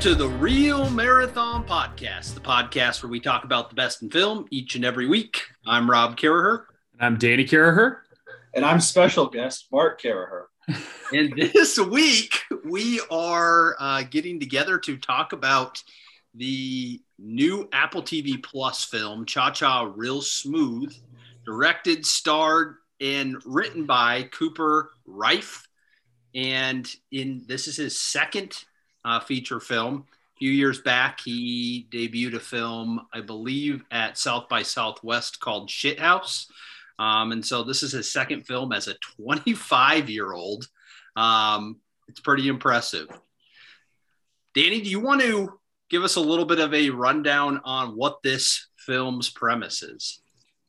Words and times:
to 0.00 0.14
the 0.14 0.28
Reel 0.28 0.88
Marathon 0.88 1.62
Podcast, 1.66 2.32
the 2.32 2.40
podcast 2.40 3.02
where 3.02 3.10
we 3.10 3.20
talk 3.20 3.44
about 3.44 3.68
the 3.68 3.74
best 3.74 4.00
in 4.00 4.08
film 4.08 4.46
each 4.50 4.74
and 4.74 4.82
every 4.82 5.06
week. 5.06 5.42
I'm 5.66 5.90
Rob 5.90 6.16
Carraher. 6.16 6.64
I'm 6.98 7.18
Danny 7.18 7.44
Carraher. 7.44 7.98
And 8.54 8.64
I'm 8.64 8.80
special 8.80 9.26
guest 9.26 9.66
Mark 9.70 10.00
Carraher. 10.00 10.44
and 11.12 11.36
this 11.36 11.78
week 11.78 12.34
we 12.64 12.98
are 13.10 13.76
uh, 13.78 14.04
getting 14.04 14.40
together 14.40 14.78
to 14.78 14.96
talk 14.96 15.34
about 15.34 15.82
the 16.34 17.02
new 17.18 17.68
Apple 17.70 18.02
TV 18.02 18.42
Plus 18.42 18.82
film, 18.86 19.26
Cha 19.26 19.50
Cha 19.50 19.82
Real 19.94 20.22
Smooth, 20.22 20.94
directed, 21.44 22.06
starred, 22.06 22.76
and 23.02 23.36
written 23.44 23.84
by 23.84 24.22
Cooper 24.32 24.92
Raiff. 25.04 25.68
And 26.34 26.90
in 27.12 27.44
this 27.46 27.68
is 27.68 27.76
his 27.76 28.00
second 28.00 28.64
uh, 29.04 29.20
feature 29.20 29.60
film. 29.60 30.06
A 30.36 30.38
few 30.38 30.50
years 30.50 30.80
back, 30.80 31.20
he 31.20 31.86
debuted 31.90 32.34
a 32.34 32.40
film, 32.40 33.06
I 33.12 33.20
believe, 33.20 33.84
at 33.90 34.18
South 34.18 34.48
by 34.48 34.62
Southwest 34.62 35.40
called 35.40 35.68
Shithouse. 35.68 36.46
Um, 36.98 37.32
and 37.32 37.44
so 37.44 37.62
this 37.62 37.82
is 37.82 37.92
his 37.92 38.12
second 38.12 38.46
film 38.46 38.72
as 38.72 38.88
a 38.88 38.94
25 39.16 40.10
year 40.10 40.32
old. 40.32 40.68
Um, 41.16 41.76
it's 42.08 42.20
pretty 42.20 42.48
impressive. 42.48 43.08
Danny, 44.54 44.80
do 44.80 44.90
you 44.90 45.00
want 45.00 45.20
to 45.22 45.58
give 45.88 46.02
us 46.02 46.16
a 46.16 46.20
little 46.20 46.44
bit 46.44 46.58
of 46.58 46.74
a 46.74 46.90
rundown 46.90 47.60
on 47.64 47.96
what 47.96 48.22
this 48.22 48.68
film's 48.76 49.30
premise 49.30 49.82
is? 49.82 50.20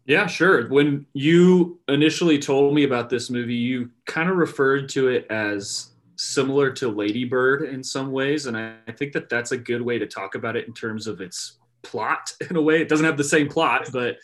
Yeah, 0.05 0.27
sure. 0.27 0.67
When 0.67 1.05
you 1.13 1.79
initially 1.87 2.39
told 2.39 2.73
me 2.73 2.83
about 2.83 3.09
this 3.09 3.29
movie, 3.29 3.55
you 3.55 3.91
kind 4.05 4.29
of 4.29 4.37
referred 4.37 4.89
to 4.89 5.09
it 5.09 5.27
as 5.29 5.90
similar 6.21 6.71
to 6.71 6.87
Lady 6.87 7.25
Bird 7.25 7.63
in 7.63 7.83
some 7.83 8.11
ways. 8.11 8.45
And 8.45 8.55
I, 8.55 8.75
I, 8.87 8.91
think 8.91 9.11
that 9.13 9.27
that's 9.27 9.51
a 9.51 9.57
good 9.57 9.81
way 9.81 9.97
to 9.97 10.05
talk 10.05 10.35
about 10.35 10.55
it 10.55 10.67
in 10.67 10.73
terms 10.73 11.07
of 11.07 11.19
its 11.19 11.57
plot 11.81 12.31
in 12.49 12.55
a 12.55 12.61
way. 12.61 12.79
It 12.79 12.89
doesn't 12.89 13.05
have 13.05 13.17
the 13.17 13.23
same 13.23 13.49
plot, 13.49 13.89
but 13.91 14.17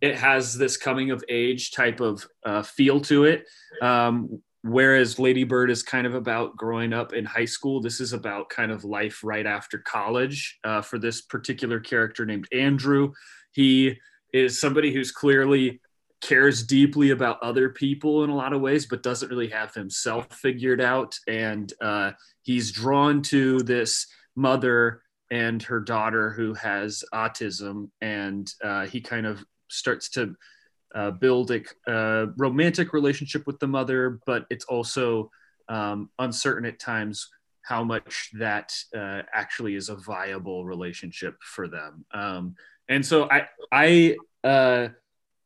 it 0.00 0.16
has 0.16 0.56
this 0.56 0.78
coming 0.78 1.10
of 1.10 1.22
age 1.28 1.72
type 1.72 2.00
of 2.00 2.26
uh, 2.44 2.62
feel 2.62 2.98
to 3.02 3.24
it. 3.24 3.44
Um, 3.82 4.42
whereas 4.62 5.18
Lady 5.18 5.44
Bird 5.44 5.70
is 5.70 5.82
kind 5.82 6.06
of 6.06 6.14
about 6.14 6.56
growing 6.56 6.94
up 6.94 7.12
in 7.12 7.26
high 7.26 7.44
school. 7.44 7.80
This 7.80 8.00
is 8.00 8.14
about 8.14 8.48
kind 8.48 8.72
of 8.72 8.84
life 8.84 9.20
right 9.22 9.46
after 9.46 9.78
college 9.78 10.58
uh, 10.64 10.80
for 10.80 10.98
this 10.98 11.20
particular 11.20 11.78
character 11.78 12.24
named 12.24 12.48
Andrew. 12.52 13.12
He 13.52 13.98
is 14.32 14.58
somebody 14.58 14.94
who's 14.94 15.12
clearly 15.12 15.80
cares 16.24 16.62
deeply 16.62 17.10
about 17.10 17.42
other 17.42 17.68
people 17.68 18.24
in 18.24 18.30
a 18.30 18.34
lot 18.34 18.54
of 18.54 18.62
ways, 18.62 18.86
but 18.86 19.02
doesn't 19.02 19.28
really 19.28 19.48
have 19.48 19.74
himself 19.74 20.26
figured 20.32 20.80
out. 20.80 21.14
And 21.28 21.70
uh, 21.82 22.12
he's 22.42 22.72
drawn 22.72 23.20
to 23.22 23.58
this 23.60 24.06
mother 24.34 25.02
and 25.30 25.62
her 25.62 25.80
daughter 25.80 26.30
who 26.30 26.54
has 26.54 27.04
autism, 27.12 27.90
and 28.00 28.50
uh, 28.62 28.86
he 28.86 29.00
kind 29.00 29.26
of 29.26 29.44
starts 29.68 30.08
to 30.10 30.34
uh, 30.94 31.10
build 31.10 31.50
a 31.50 32.26
romantic 32.38 32.92
relationship 32.92 33.46
with 33.46 33.58
the 33.58 33.66
mother, 33.66 34.20
but 34.26 34.46
it's 34.48 34.64
also 34.64 35.30
um, 35.68 36.08
uncertain 36.18 36.64
at 36.64 36.78
times 36.78 37.28
how 37.62 37.82
much 37.82 38.30
that 38.34 38.72
uh, 38.96 39.22
actually 39.32 39.74
is 39.74 39.88
a 39.88 39.96
viable 39.96 40.64
relationship 40.64 41.36
for 41.42 41.68
them. 41.68 42.04
Um, 42.12 42.54
and 42.88 43.04
so 43.04 43.28
I, 43.30 43.48
I, 43.72 44.16
uh, 44.44 44.88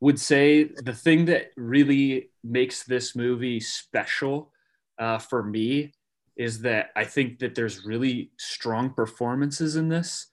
would 0.00 0.20
say 0.20 0.64
the 0.64 0.94
thing 0.94 1.24
that 1.26 1.50
really 1.56 2.30
makes 2.44 2.84
this 2.84 3.16
movie 3.16 3.60
special 3.60 4.52
uh, 4.98 5.18
for 5.18 5.42
me 5.42 5.92
is 6.36 6.60
that 6.60 6.90
I 6.94 7.04
think 7.04 7.40
that 7.40 7.54
there's 7.54 7.84
really 7.84 8.30
strong 8.36 8.90
performances 8.90 9.74
in 9.76 9.88
this, 9.88 10.26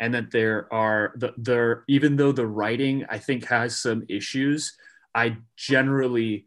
and 0.00 0.12
that 0.14 0.32
there 0.32 0.72
are 0.72 1.12
the 1.16 1.32
there 1.36 1.84
even 1.86 2.16
though 2.16 2.32
the 2.32 2.46
writing 2.46 3.06
I 3.08 3.18
think 3.18 3.44
has 3.46 3.78
some 3.78 4.04
issues, 4.08 4.76
I 5.14 5.36
generally 5.56 6.46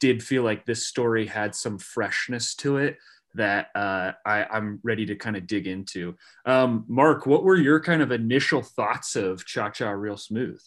did 0.00 0.22
feel 0.22 0.42
like 0.42 0.66
this 0.66 0.86
story 0.86 1.26
had 1.26 1.54
some 1.54 1.78
freshness 1.78 2.54
to 2.56 2.78
it 2.78 2.98
that 3.34 3.68
uh, 3.74 4.12
I, 4.26 4.46
am 4.56 4.80
ready 4.82 5.06
to 5.06 5.14
kind 5.14 5.36
of 5.36 5.46
dig 5.46 5.66
into. 5.66 6.16
Um, 6.44 6.84
Mark, 6.88 7.26
what 7.26 7.44
were 7.44 7.56
your 7.56 7.78
kind 7.80 8.02
of 8.02 8.10
initial 8.10 8.62
thoughts 8.62 9.16
of 9.16 9.46
Cha 9.46 9.70
Cha 9.70 9.90
Real 9.90 10.16
Smooth? 10.16 10.60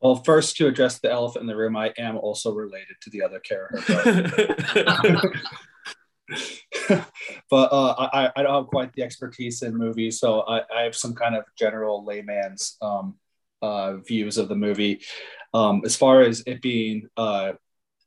Well, 0.00 0.16
first 0.16 0.56
to 0.56 0.66
address 0.66 0.98
the 0.98 1.10
elephant 1.10 1.42
in 1.42 1.46
the 1.46 1.56
room, 1.56 1.76
I 1.76 1.92
am 1.98 2.16
also 2.16 2.52
related 2.54 2.96
to 3.02 3.10
the 3.10 3.22
other 3.22 3.40
character. 3.40 5.20
But, 7.50 7.72
uh, 7.72 8.08
I, 8.12 8.30
I 8.36 8.42
don't 8.42 8.54
have 8.54 8.66
quite 8.68 8.92
the 8.92 9.02
expertise 9.02 9.62
in 9.62 9.76
movies, 9.76 10.20
so 10.20 10.42
I, 10.42 10.62
I 10.74 10.82
have 10.82 10.94
some 10.94 11.14
kind 11.14 11.34
of 11.34 11.44
general 11.58 12.04
layman's 12.04 12.76
um, 12.80 13.16
uh, 13.60 13.96
views 13.96 14.38
of 14.38 14.48
the 14.48 14.54
movie. 14.54 15.00
Um, 15.52 15.82
as 15.84 15.96
far 15.96 16.22
as 16.22 16.42
it 16.46 16.62
being 16.62 17.08
uh, 17.16 17.52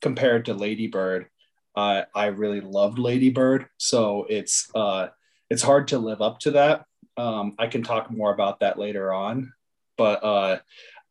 compared 0.01 0.45
to 0.45 0.53
Lady 0.53 0.87
Bird, 0.87 1.27
uh, 1.75 2.03
I 2.15 2.27
really 2.27 2.61
loved 2.61 2.99
Lady 2.99 3.29
Bird, 3.29 3.67
so 3.77 4.25
it's 4.29 4.69
uh, 4.75 5.07
it's 5.49 5.61
hard 5.61 5.89
to 5.89 5.97
live 5.97 6.21
up 6.21 6.39
to 6.39 6.51
that. 6.51 6.85
Um, 7.17 7.55
I 7.59 7.67
can 7.67 7.83
talk 7.83 8.09
more 8.09 8.33
about 8.33 8.61
that 8.61 8.79
later 8.79 9.11
on, 9.11 9.51
but 9.97 10.23
uh, 10.23 10.59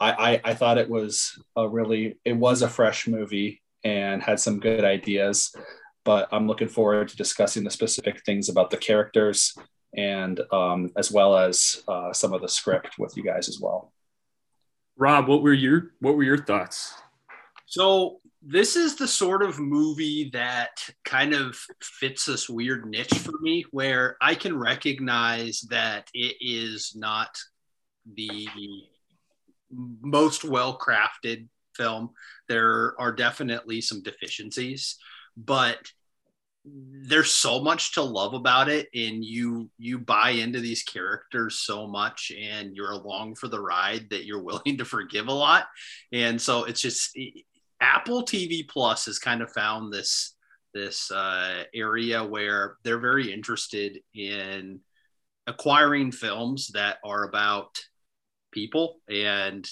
I, 0.03 0.33
I, 0.33 0.41
I 0.45 0.55
thought 0.55 0.79
it 0.79 0.91
was 0.91 1.41
a 1.57 1.69
really 1.69 2.19
it 2.25 2.37
was 2.37 2.63
a 2.63 2.69
fresh 2.69 3.07
movie 3.07 3.63
and 3.85 4.23
had 4.23 4.41
some 4.41 4.61
good 4.61 4.85
ideas 4.85 5.55
but 6.05 6.29
i'm 6.33 6.47
looking 6.47 6.69
forward 6.69 7.09
to 7.09 7.17
discussing 7.17 7.65
the 7.65 7.71
specific 7.71 8.25
things 8.25 8.49
about 8.49 8.71
the 8.71 8.77
characters 8.77 9.57
and 9.95 10.41
um, 10.53 10.91
as 10.97 11.11
well 11.11 11.37
as 11.37 11.83
uh, 11.89 12.13
some 12.13 12.33
of 12.33 12.41
the 12.41 12.49
script 12.49 12.99
with 12.99 13.17
you 13.17 13.23
guys 13.23 13.49
as 13.49 13.61
well. 13.61 13.93
Rob 14.97 15.29
what 15.29 15.43
were 15.43 15.53
your 15.53 15.93
what 16.01 16.17
were 16.17 16.23
your 16.23 16.45
thoughts? 16.45 16.95
So 17.67 18.21
this 18.43 18.77
is 18.77 18.97
the 18.97 19.09
sort 19.09 19.43
of 19.43 19.59
movie 19.59 20.31
that 20.33 20.85
kind 21.05 21.33
of 21.33 21.57
fits 21.81 22.27
this 22.27 22.49
weird 22.49 22.87
niche 22.87 23.15
for 23.15 23.33
me 23.41 23.65
where 23.71 24.17
i 24.21 24.35
can 24.35 24.59
recognize 24.59 25.61
that 25.71 26.11
it 26.13 26.35
is 26.41 26.93
not 26.97 27.39
the 28.15 28.49
most 29.73 30.45
well 30.45 30.79
crafted 30.79 31.49
film. 31.75 32.11
There 32.49 32.95
are 33.01 33.13
definitely 33.13 33.81
some 33.81 34.03
deficiencies, 34.03 34.97
but 35.37 35.79
there's 36.65 37.33
so 37.33 37.61
much 37.61 37.95
to 37.95 38.03
love 38.03 38.35
about 38.35 38.69
it 38.69 38.89
and 38.95 39.25
you 39.25 39.69
you 39.79 39.99
buy 39.99 40.31
into 40.31 40.61
these 40.61 40.85
characters 40.85 41.59
so 41.59 41.89
much 41.89 42.31
and 42.39 42.77
you're 42.77 42.93
along 42.93 43.35
for 43.35 43.49
the 43.49 43.61
ride 43.61 44.09
that 44.11 44.25
you're 44.27 44.43
willing 44.45 44.79
to 44.79 44.85
forgive 44.85 45.27
a 45.27 45.33
lot 45.33 45.67
and 46.13 46.41
so 46.41 46.63
it's 46.63 46.81
just 46.81 47.19
apple 47.81 48.23
tv 48.23 48.67
plus 48.69 49.07
has 49.07 49.19
kind 49.19 49.43
of 49.43 49.51
found 49.51 49.93
this 49.93 50.37
this 50.73 51.11
uh, 51.11 51.65
area 51.75 52.25
where 52.25 52.77
they're 52.83 52.99
very 52.99 53.31
interested 53.31 53.99
in 54.15 54.81
acquiring 55.47 56.11
films 56.11 56.71
that 56.73 56.97
are 57.05 57.25
about 57.25 57.79
people 58.53 59.01
and 59.09 59.69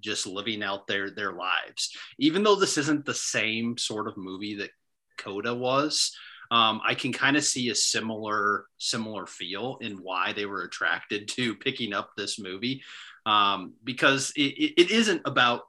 just 0.00 0.26
living 0.26 0.62
out 0.62 0.86
their 0.86 1.10
their 1.10 1.32
lives. 1.32 1.94
Even 2.18 2.42
though 2.42 2.56
this 2.56 2.78
isn't 2.78 3.04
the 3.04 3.14
same 3.14 3.76
sort 3.76 4.08
of 4.08 4.16
movie 4.16 4.56
that 4.56 4.70
Coda 5.18 5.54
was, 5.54 6.16
um, 6.50 6.80
I 6.84 6.94
can 6.94 7.12
kind 7.12 7.36
of 7.36 7.44
see 7.44 7.68
a 7.68 7.74
similar 7.74 8.64
similar 8.78 9.26
feel 9.26 9.78
in 9.80 9.98
why 9.98 10.32
they 10.32 10.46
were 10.46 10.62
attracted 10.62 11.28
to 11.28 11.54
picking 11.54 11.92
up 11.92 12.12
this 12.16 12.38
movie 12.38 12.82
um, 13.26 13.74
because 13.84 14.32
it, 14.36 14.74
it 14.76 14.90
isn't 14.90 15.22
about 15.24 15.62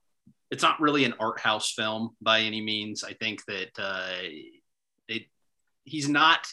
it's 0.50 0.64
not 0.64 0.82
really 0.82 1.06
an 1.06 1.14
art 1.20 1.40
house 1.40 1.72
film 1.72 2.16
by 2.22 2.42
any 2.42 2.62
means. 2.62 3.04
I 3.04 3.14
think 3.14 3.46
that 3.46 3.70
uh, 3.80 4.14
it 5.08 5.24
he's 5.84 6.10
not 6.10 6.48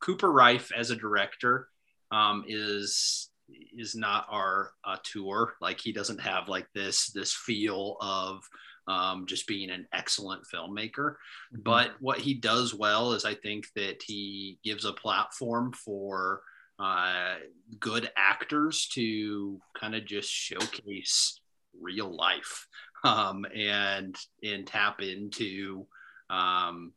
Cooper 0.00 0.30
Raiff 0.30 0.72
as 0.72 0.90
a 0.90 0.96
director 0.96 1.68
um, 2.10 2.44
is 2.46 3.28
is 3.76 3.94
not 3.94 4.26
our 4.30 4.72
uh, 4.84 4.96
tour. 5.04 5.54
Like 5.60 5.80
he 5.80 5.92
doesn't 5.92 6.20
have 6.20 6.48
like 6.48 6.66
this 6.74 7.10
this 7.10 7.32
feel 7.32 7.96
of 8.00 8.42
um, 8.88 9.26
just 9.26 9.46
being 9.46 9.70
an 9.70 9.86
excellent 9.92 10.42
filmmaker. 10.52 11.14
Mm-hmm. 11.52 11.62
But 11.62 11.92
what 12.00 12.18
he 12.18 12.34
does 12.34 12.74
well 12.74 13.12
is 13.12 13.24
I 13.24 13.34
think 13.34 13.66
that 13.74 14.02
he 14.02 14.58
gives 14.62 14.84
a 14.84 14.92
platform 14.92 15.72
for 15.72 16.42
uh, 16.78 17.36
good 17.80 18.10
actors 18.16 18.88
to 18.92 19.60
kind 19.78 19.94
of 19.94 20.04
just 20.04 20.30
showcase 20.30 21.40
real 21.80 22.14
life 22.14 22.66
um, 23.04 23.46
and 23.54 24.16
and 24.42 24.66
tap 24.66 25.00
into 25.00 25.86
um, 26.30 26.92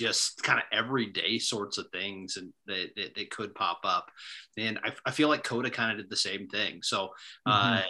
just 0.00 0.42
kind 0.42 0.58
of 0.58 0.64
everyday 0.72 1.38
sorts 1.38 1.76
of 1.76 1.86
things 1.92 2.38
and 2.38 2.52
that, 2.66 2.88
that, 2.96 3.14
that 3.14 3.30
could 3.30 3.54
pop 3.54 3.80
up. 3.84 4.10
And 4.56 4.78
I, 4.82 4.92
I, 5.04 5.10
feel 5.10 5.28
like 5.28 5.44
Coda 5.44 5.70
kind 5.70 5.92
of 5.92 5.98
did 5.98 6.08
the 6.08 6.16
same 6.16 6.48
thing. 6.48 6.80
So 6.82 7.10
uh, 7.44 7.76
mm-hmm. 7.76 7.82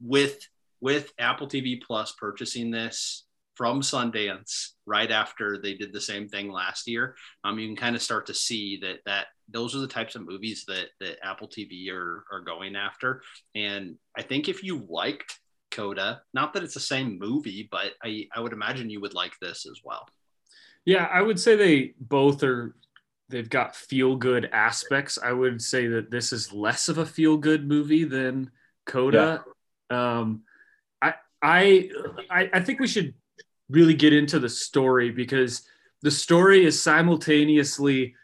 with 0.00 0.40
with 0.80 1.12
Apple 1.18 1.46
TV 1.46 1.82
Plus 1.82 2.12
purchasing 2.12 2.70
this 2.70 3.26
from 3.56 3.82
Sundance 3.82 4.68
right 4.86 5.10
after 5.10 5.58
they 5.60 5.74
did 5.74 5.92
the 5.92 6.00
same 6.00 6.28
thing 6.28 6.50
last 6.50 6.86
year. 6.86 7.16
Um, 7.44 7.58
you 7.58 7.66
can 7.66 7.76
kind 7.76 7.96
of 7.96 8.00
start 8.02 8.26
to 8.26 8.34
see 8.34 8.78
that 8.82 9.00
that 9.04 9.26
those 9.48 9.74
are 9.74 9.80
the 9.80 9.86
types 9.86 10.14
of 10.14 10.26
movies 10.26 10.64
that 10.68 10.86
that 11.00 11.18
Apple 11.22 11.48
TV 11.48 11.92
are 11.92 12.24
are 12.32 12.40
going 12.40 12.74
after. 12.74 13.22
And 13.54 13.96
I 14.16 14.22
think 14.22 14.48
if 14.48 14.62
you 14.62 14.86
liked 14.88 15.40
Coda, 15.72 16.22
not 16.32 16.54
that 16.54 16.62
it's 16.62 16.74
the 16.74 16.80
same 16.80 17.18
movie, 17.18 17.68
but 17.70 17.92
I 18.02 18.28
I 18.34 18.40
would 18.40 18.54
imagine 18.54 18.88
you 18.88 19.02
would 19.02 19.14
like 19.14 19.34
this 19.42 19.66
as 19.66 19.80
well. 19.84 20.06
Yeah, 20.84 21.04
I 21.04 21.20
would 21.20 21.38
say 21.38 21.56
they 21.56 21.94
both 22.00 22.42
are 22.42 22.74
they've 23.28 23.48
got 23.48 23.76
feel 23.76 24.16
good 24.16 24.48
aspects. 24.52 25.18
I 25.22 25.32
would 25.32 25.60
say 25.60 25.86
that 25.88 26.10
this 26.10 26.32
is 26.32 26.52
less 26.52 26.88
of 26.88 26.98
a 26.98 27.06
feel 27.06 27.36
good 27.36 27.66
movie 27.66 28.04
than 28.04 28.50
Coda. 28.86 29.44
Yeah. 29.90 30.18
Um, 30.18 30.42
I, 31.00 31.90
I 32.30 32.50
I 32.52 32.60
think 32.60 32.80
we 32.80 32.88
should 32.88 33.14
really 33.68 33.94
get 33.94 34.12
into 34.12 34.38
the 34.38 34.48
story 34.48 35.10
because 35.10 35.62
the 36.02 36.10
story 36.10 36.64
is 36.64 36.82
simultaneously 36.82 38.14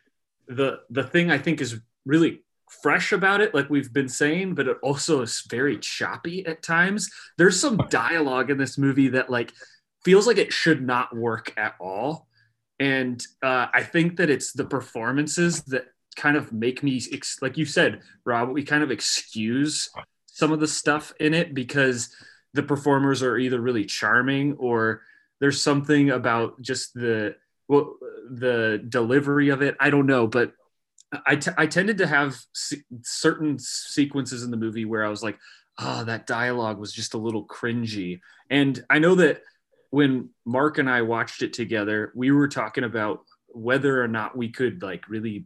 the 0.49 0.81
the 0.91 1.05
thing 1.05 1.31
I 1.31 1.39
think 1.39 1.61
is 1.61 1.79
really 2.05 2.43
fresh 2.83 3.13
about 3.13 3.41
it, 3.41 3.55
like 3.55 3.71
we've 3.71 3.93
been 3.93 4.09
saying, 4.09 4.55
but 4.55 4.69
it 4.69 4.77
also 4.83 5.23
is 5.23 5.45
very 5.49 5.79
choppy 5.79 6.45
at 6.47 6.63
times. 6.63 7.11
There's 7.39 7.61
some 7.61 7.77
dialogue 7.89 8.51
in 8.51 8.59
this 8.59 8.79
movie 8.79 9.09
that 9.09 9.31
like 9.31 9.53
feels 10.05 10.27
like 10.27 10.39
it 10.39 10.53
should 10.53 10.83
not 10.83 11.15
work 11.17 11.53
at 11.57 11.75
all 11.81 12.27
and 12.79 13.25
uh, 13.43 13.67
I 13.73 13.83
think 13.83 14.17
that 14.17 14.31
it's 14.31 14.53
the 14.53 14.65
performances 14.65 15.63
that 15.65 15.87
kind 16.17 16.37
of 16.37 16.53
make 16.53 16.83
me, 16.83 17.01
ex- 17.13 17.41
like 17.43 17.57
you 17.57 17.65
said, 17.65 18.01
Rob, 18.25 18.51
we 18.51 18.63
kind 18.63 18.83
of 18.83 18.91
excuse 18.91 19.91
some 20.27 20.53
of 20.53 20.61
the 20.61 20.69
stuff 20.69 21.13
in 21.21 21.35
it 21.35 21.55
because 21.55 22.15
the 22.53 22.63
performers 22.63 23.23
are 23.23 23.39
either 23.39 23.61
really 23.61 23.85
charming 23.85 24.55
or 24.55 25.03
there's 25.41 25.61
something 25.61 26.11
about 26.11 26.61
just 26.61 26.95
the 26.95 27.37
well 27.69 27.97
the 28.31 28.85
delivery 28.89 29.51
of 29.51 29.63
it. 29.63 29.77
I 29.81 29.91
don't 29.91 30.07
know, 30.07 30.27
but 30.27 30.53
I, 31.27 31.37
t- 31.37 31.51
I 31.57 31.67
tended 31.67 31.99
to 31.99 32.07
have 32.07 32.37
c- 32.53 32.83
certain 33.03 33.59
sequences 33.59 34.43
in 34.43 34.51
the 34.51 34.57
movie 34.57 34.85
where 34.85 35.05
I 35.05 35.09
was 35.09 35.23
like, 35.23 35.39
oh, 35.79 36.05
that 36.05 36.27
dialogue 36.27 36.79
was 36.79 36.93
just 36.93 37.15
a 37.15 37.19
little 37.19 37.47
cringy. 37.47 38.21
And 38.51 38.83
I 38.91 38.99
know 38.99 39.15
that 39.17 39.43
when 39.95 40.29
Mark 40.45 40.79
and 40.79 40.91
I 40.91 41.03
watched 41.03 41.43
it 41.43 41.53
together, 41.53 42.11
we 42.17 42.33
were 42.33 42.49
talking 42.49 42.83
about 42.83 43.21
whether 43.47 44.03
or 44.03 44.09
not 44.09 44.37
we 44.37 44.49
could 44.49 44.83
like 44.83 45.09
really 45.09 45.45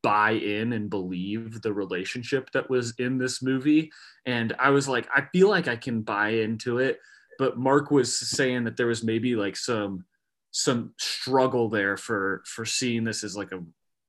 buy 0.00 0.30
in 0.30 0.72
and 0.74 0.88
believe 0.88 1.60
the 1.60 1.72
relationship 1.72 2.52
that 2.52 2.70
was 2.70 2.94
in 3.00 3.18
this 3.18 3.42
movie. 3.42 3.90
And 4.26 4.54
I 4.60 4.70
was 4.70 4.86
like, 4.86 5.08
I 5.12 5.22
feel 5.32 5.48
like 5.48 5.66
I 5.66 5.74
can 5.74 6.02
buy 6.02 6.28
into 6.28 6.78
it. 6.78 7.00
But 7.36 7.58
Mark 7.58 7.90
was 7.90 8.16
saying 8.16 8.62
that 8.62 8.76
there 8.76 8.86
was 8.86 9.02
maybe 9.02 9.34
like 9.34 9.56
some 9.56 10.04
some 10.52 10.94
struggle 10.96 11.68
there 11.68 11.96
for 11.96 12.44
for 12.46 12.64
seeing 12.64 13.02
this 13.02 13.24
as 13.24 13.36
like 13.36 13.50
a, 13.50 13.60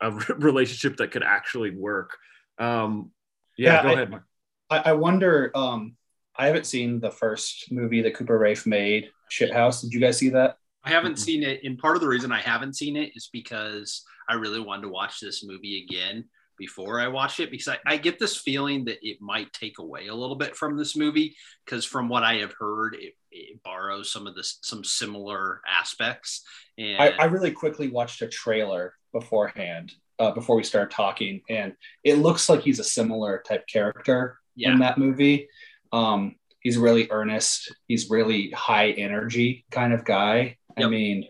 a 0.08 0.12
relationship 0.36 0.98
that 0.98 1.10
could 1.10 1.24
actually 1.24 1.72
work. 1.72 2.20
Um, 2.60 3.10
yeah, 3.58 3.78
yeah 3.78 3.82
go 3.82 3.90
I, 3.90 3.92
ahead, 3.94 4.10
Mark. 4.12 4.24
I, 4.70 4.94
wonder. 4.94 5.52
Um, 5.56 5.96
I 6.42 6.48
haven't 6.48 6.66
seen 6.66 7.00
the 7.00 7.12
first 7.12 7.72
movie 7.72 8.02
that 8.02 8.16
Cooper 8.16 8.40
Raiff 8.40 8.66
made. 8.66 9.12
Shithouse. 9.30 9.82
Did 9.82 9.94
you 9.94 10.00
guys 10.00 10.18
see 10.18 10.30
that? 10.30 10.58
I 10.84 10.90
haven't 10.90 11.14
mm-hmm. 11.14 11.22
seen 11.22 11.44
it, 11.44 11.62
and 11.64 11.78
part 11.78 11.96
of 11.96 12.02
the 12.02 12.08
reason 12.08 12.32
I 12.32 12.42
haven't 12.42 12.76
seen 12.76 12.96
it 12.98 13.12
is 13.16 13.30
because 13.32 14.04
I 14.28 14.34
really 14.34 14.60
wanted 14.60 14.82
to 14.82 14.90
watch 14.90 15.20
this 15.20 15.46
movie 15.46 15.86
again 15.86 16.26
before 16.58 17.00
I 17.00 17.10
watched 17.10 17.40
it 17.40 17.52
because 17.52 17.68
I, 17.68 17.78
I 17.86 17.98
get 17.98 18.18
this 18.18 18.38
feeling 18.38 18.86
that 18.86 18.98
it 19.08 19.22
might 19.22 19.54
take 19.54 19.78
away 19.78 20.08
a 20.08 20.16
little 20.16 20.36
bit 20.36 20.56
from 20.56 20.78
this 20.78 20.96
movie 20.96 21.36
because 21.64 21.86
from 21.86 22.10
what 22.10 22.24
I 22.24 22.38
have 22.38 22.54
heard, 22.58 22.96
it, 22.96 23.14
it 23.30 23.62
borrows 23.62 24.12
some 24.12 24.26
of 24.26 24.34
the 24.34 24.44
some 24.44 24.84
similar 24.84 25.62
aspects. 25.70 26.44
And 26.80 27.00
I, 27.00 27.10
I 27.20 27.26
really 27.26 27.52
quickly 27.52 27.88
watched 27.88 28.24
a 28.24 28.28
trailer 28.28 28.96
beforehand 29.14 29.94
uh, 30.18 30.32
before 30.32 30.56
we 30.56 30.64
started 30.64 30.90
talking, 30.90 31.42
and 31.52 31.76
it 32.04 32.16
looks 32.16 32.50
like 32.50 32.62
he's 32.62 32.80
a 32.80 32.84
similar 32.84 33.44
type 33.48 33.68
character 33.68 34.40
yeah. 34.56 34.72
in 34.72 34.80
that 34.80 34.98
movie. 34.98 35.48
Um, 35.92 36.36
he's 36.60 36.78
really 36.78 37.10
earnest. 37.10 37.74
He's 37.88 38.10
really 38.10 38.52
high 38.52 38.92
energy 38.92 39.66
kind 39.72 39.94
of 39.94 40.06
guy. 40.06 40.58
Yep. 40.78 40.88
I 40.88 40.90
mean, 40.90 41.28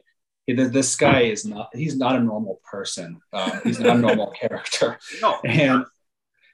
this 0.47 0.95
guy 0.95 1.21
is 1.21 1.45
not 1.45 1.69
he's 1.73 1.95
not 1.95 2.15
a 2.15 2.19
normal 2.19 2.59
person 2.69 3.19
um, 3.33 3.51
he's 3.63 3.79
not 3.79 3.97
a 3.97 3.99
normal 3.99 4.31
character 4.39 4.97
no. 5.21 5.39
and 5.45 5.85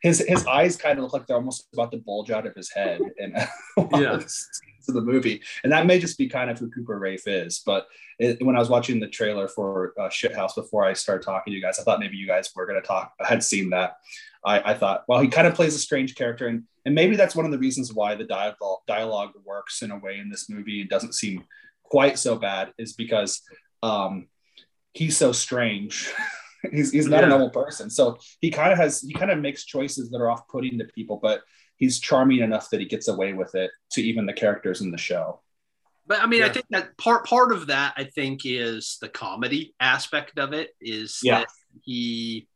his 0.01 0.23
his 0.27 0.45
eyes 0.45 0.77
kind 0.77 0.97
of 0.99 1.03
look 1.03 1.13
like 1.13 1.25
they're 1.25 1.37
almost 1.37 1.67
about 1.73 1.91
to 1.91 1.97
bulge 1.97 2.31
out 2.31 2.45
of 2.45 2.53
his 2.55 2.71
head 2.71 2.99
in 3.17 3.31
yeah. 3.93 4.19
to 4.85 4.91
the 4.91 5.01
movie 5.01 5.41
and 5.63 5.71
that 5.71 5.85
may 5.85 5.99
just 5.99 6.17
be 6.17 6.27
kind 6.27 6.49
of 6.49 6.59
who 6.59 6.69
cooper 6.69 6.99
raiff 6.99 7.27
is 7.27 7.61
but 7.65 7.87
it, 8.19 8.43
when 8.45 8.55
i 8.55 8.59
was 8.59 8.69
watching 8.69 8.99
the 8.99 9.07
trailer 9.07 9.47
for 9.47 9.93
uh, 9.99 10.09
shithouse 10.09 10.55
before 10.55 10.85
i 10.85 10.93
started 10.93 11.25
talking 11.25 11.51
to 11.51 11.55
you 11.55 11.61
guys 11.61 11.79
i 11.79 11.83
thought 11.83 11.99
maybe 11.99 12.17
you 12.17 12.27
guys 12.27 12.49
were 12.55 12.65
going 12.65 12.79
to 12.79 12.87
talk 12.87 13.13
i 13.19 13.27
had 13.27 13.43
seen 13.43 13.69
that 13.69 13.97
I, 14.47 14.71
I 14.71 14.73
thought 14.73 15.03
well 15.07 15.19
he 15.19 15.27
kind 15.27 15.47
of 15.47 15.53
plays 15.53 15.75
a 15.75 15.79
strange 15.79 16.15
character 16.15 16.47
and 16.47 16.63
and 16.85 16.95
maybe 16.95 17.15
that's 17.15 17.35
one 17.35 17.45
of 17.45 17.51
the 17.51 17.59
reasons 17.59 17.93
why 17.93 18.15
the 18.15 18.23
dialogue 18.23 18.79
dialogue 18.87 19.31
works 19.45 19.81
in 19.81 19.91
a 19.91 19.97
way 19.97 20.19
in 20.19 20.29
this 20.29 20.49
movie 20.49 20.81
it 20.81 20.89
doesn't 20.89 21.13
seem 21.13 21.43
quite 21.89 22.19
so 22.19 22.35
bad 22.35 22.73
is 22.77 22.93
because 22.93 23.41
um, 23.83 24.27
he's 24.93 25.17
so 25.17 25.31
strange. 25.31 26.11
he's 26.71 26.91
he's 26.91 27.07
not 27.07 27.21
yeah. 27.21 27.27
a 27.27 27.29
normal 27.29 27.49
person. 27.49 27.89
So 27.89 28.17
he 28.41 28.51
kind 28.51 28.71
of 28.71 28.77
has 28.77 29.01
he 29.01 29.13
kind 29.13 29.31
of 29.31 29.39
makes 29.39 29.65
choices 29.65 30.09
that 30.09 30.21
are 30.21 30.29
off 30.29 30.47
putting 30.47 30.77
to 30.79 30.85
people, 30.85 31.19
but 31.21 31.41
he's 31.77 31.99
charming 31.99 32.39
enough 32.39 32.69
that 32.71 32.79
he 32.79 32.85
gets 32.85 33.07
away 33.07 33.33
with 33.33 33.55
it 33.55 33.71
to 33.91 34.01
even 34.01 34.25
the 34.25 34.33
characters 34.33 34.81
in 34.81 34.91
the 34.91 34.97
show. 34.97 35.41
But 36.05 36.21
I 36.21 36.25
mean, 36.25 36.39
yeah. 36.39 36.47
I 36.47 36.49
think 36.49 36.65
that 36.69 36.97
part 36.97 37.25
part 37.25 37.51
of 37.51 37.67
that 37.67 37.93
I 37.97 38.05
think 38.05 38.41
is 38.45 38.97
the 39.01 39.09
comedy 39.09 39.75
aspect 39.79 40.39
of 40.39 40.53
it 40.53 40.71
is 40.81 41.19
yeah. 41.21 41.39
that 41.39 41.47
he 41.83 42.47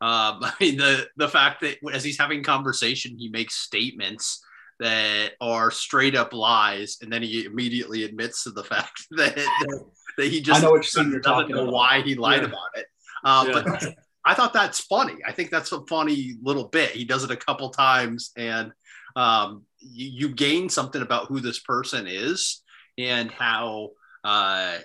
um, 0.00 0.40
I 0.42 0.52
mean 0.60 0.76
the 0.76 1.08
the 1.16 1.28
fact 1.28 1.60
that 1.62 1.78
as 1.92 2.04
he's 2.04 2.18
having 2.18 2.42
conversation, 2.42 3.16
he 3.16 3.28
makes 3.28 3.56
statements 3.56 4.42
that 4.78 5.32
are 5.40 5.70
straight 5.70 6.16
up 6.16 6.32
lies, 6.32 6.98
and 7.02 7.12
then 7.12 7.22
he 7.22 7.44
immediately 7.44 8.04
admits 8.04 8.44
to 8.44 8.50
the 8.50 8.64
fact 8.72 9.06
that, 9.12 9.36
that 9.36 9.84
that 10.16 10.26
he 10.26 10.40
just 10.40 10.60
I 10.60 10.64
know 10.64 10.72
what 10.72 10.94
you're 10.94 11.20
doesn't 11.20 11.50
know 11.50 11.62
about. 11.62 11.72
why 11.72 12.02
he 12.02 12.14
lied 12.14 12.42
yeah. 12.42 12.48
about 12.48 12.68
it. 12.76 12.86
Um, 13.24 13.48
yeah. 13.48 13.62
But 13.80 13.94
I 14.24 14.34
thought 14.34 14.52
that's 14.52 14.80
funny. 14.80 15.16
I 15.26 15.32
think 15.32 15.50
that's 15.50 15.72
a 15.72 15.84
funny 15.86 16.36
little 16.42 16.68
bit. 16.68 16.90
He 16.90 17.04
does 17.04 17.24
it 17.24 17.30
a 17.30 17.36
couple 17.36 17.70
times, 17.70 18.32
and 18.36 18.72
um, 19.16 19.64
you, 19.78 20.28
you, 20.28 20.34
gain 20.34 20.68
something 20.68 21.02
about 21.02 21.26
who 21.26 21.40
this 21.40 21.58
person 21.58 22.06
is 22.06 22.62
and 22.96 23.30
how 23.30 23.90
uh, 24.22 24.78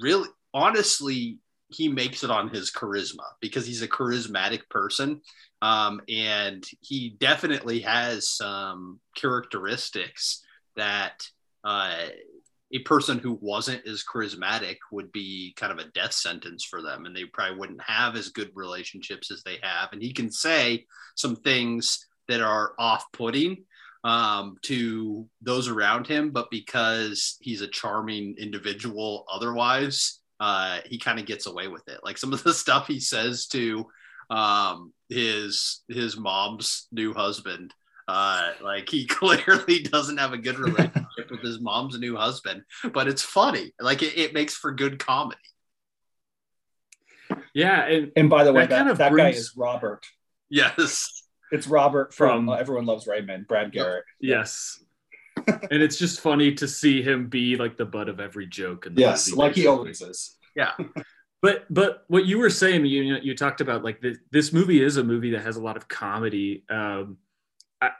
really, 0.00 0.28
honestly, 0.52 1.38
he 1.74 1.88
makes 1.88 2.22
it 2.22 2.30
on 2.30 2.48
his 2.48 2.70
charisma 2.72 3.24
because 3.40 3.66
he's 3.66 3.82
a 3.82 3.88
charismatic 3.88 4.68
person. 4.70 5.20
Um, 5.62 6.00
and 6.08 6.64
he 6.80 7.16
definitely 7.18 7.80
has 7.80 8.28
some 8.28 9.00
characteristics 9.16 10.42
that 10.76 11.22
uh, 11.64 11.96
a 12.72 12.78
person 12.80 13.18
who 13.18 13.38
wasn't 13.40 13.86
as 13.86 14.04
charismatic 14.04 14.76
would 14.90 15.12
be 15.12 15.54
kind 15.56 15.72
of 15.72 15.78
a 15.78 15.90
death 15.90 16.12
sentence 16.12 16.64
for 16.64 16.82
them 16.82 17.06
and 17.06 17.14
they 17.14 17.24
probably 17.24 17.56
wouldn't 17.56 17.82
have 17.82 18.16
as 18.16 18.30
good 18.30 18.50
relationships 18.54 19.30
as 19.30 19.42
they 19.42 19.58
have 19.62 19.90
and 19.92 20.02
he 20.02 20.12
can 20.12 20.30
say 20.30 20.84
some 21.14 21.36
things 21.36 22.06
that 22.26 22.40
are 22.40 22.72
off-putting 22.78 23.64
um, 24.02 24.56
to 24.62 25.26
those 25.40 25.68
around 25.68 26.06
him 26.06 26.30
but 26.30 26.50
because 26.50 27.36
he's 27.40 27.60
a 27.60 27.68
charming 27.68 28.34
individual 28.38 29.24
otherwise 29.32 30.20
uh, 30.40 30.80
he 30.86 30.98
kind 30.98 31.18
of 31.18 31.26
gets 31.26 31.46
away 31.46 31.68
with 31.68 31.86
it 31.88 32.00
like 32.02 32.18
some 32.18 32.32
of 32.32 32.42
the 32.42 32.54
stuff 32.54 32.86
he 32.86 33.00
says 33.00 33.46
to 33.46 33.86
um, 34.30 34.92
his 35.08 35.82
his 35.88 36.16
mom's 36.16 36.88
new 36.92 37.12
husband 37.12 37.74
uh, 38.06 38.50
like 38.62 38.88
he 38.88 39.06
clearly 39.06 39.80
doesn't 39.80 40.18
have 40.18 40.32
a 40.32 40.38
good 40.38 40.58
relationship 40.58 41.30
with 41.30 41.40
his 41.40 41.60
mom's 41.60 41.98
new 41.98 42.16
husband, 42.16 42.62
but 42.92 43.08
it's 43.08 43.22
funny. 43.22 43.72
Like 43.80 44.02
it, 44.02 44.16
it 44.18 44.34
makes 44.34 44.54
for 44.54 44.72
good 44.72 44.98
comedy. 44.98 45.38
Yeah, 47.54 47.86
and, 47.86 48.12
and 48.16 48.28
by 48.28 48.44
the 48.44 48.52
way, 48.52 48.62
that, 48.62 48.70
that, 48.70 48.76
kind 48.76 48.90
of 48.90 48.98
that 48.98 49.12
brings... 49.12 49.34
guy 49.34 49.38
is 49.38 49.54
Robert. 49.56 50.04
Yes, 50.50 51.24
it's 51.50 51.66
Robert 51.66 52.12
from, 52.12 52.28
from 52.28 52.48
uh, 52.50 52.54
Everyone 52.54 52.84
Loves 52.84 53.06
Raymond, 53.06 53.46
Brad 53.48 53.72
Garrett. 53.72 54.04
Yes, 54.20 54.82
and 55.46 55.82
it's 55.82 55.98
just 55.98 56.20
funny 56.20 56.52
to 56.54 56.68
see 56.68 57.02
him 57.02 57.28
be 57.28 57.56
like 57.56 57.76
the 57.76 57.84
butt 57.84 58.08
of 58.08 58.20
every 58.20 58.46
joke. 58.46 58.86
And 58.86 58.98
yes, 58.98 59.28
movie, 59.28 59.40
like 59.40 59.50
basically. 59.50 59.62
he 59.62 59.68
always 59.68 60.00
is. 60.00 60.36
Yeah. 60.56 60.72
But 61.42 61.66
but 61.68 62.04
what 62.08 62.24
you 62.24 62.38
were 62.38 62.48
saying, 62.48 62.86
you 62.86 63.18
you 63.22 63.36
talked 63.36 63.60
about 63.60 63.84
like 63.84 64.00
this, 64.00 64.16
this 64.30 64.50
movie 64.50 64.82
is 64.82 64.96
a 64.96 65.04
movie 65.04 65.32
that 65.32 65.42
has 65.42 65.56
a 65.56 65.62
lot 65.62 65.76
of 65.76 65.88
comedy. 65.88 66.64
Um, 66.70 67.18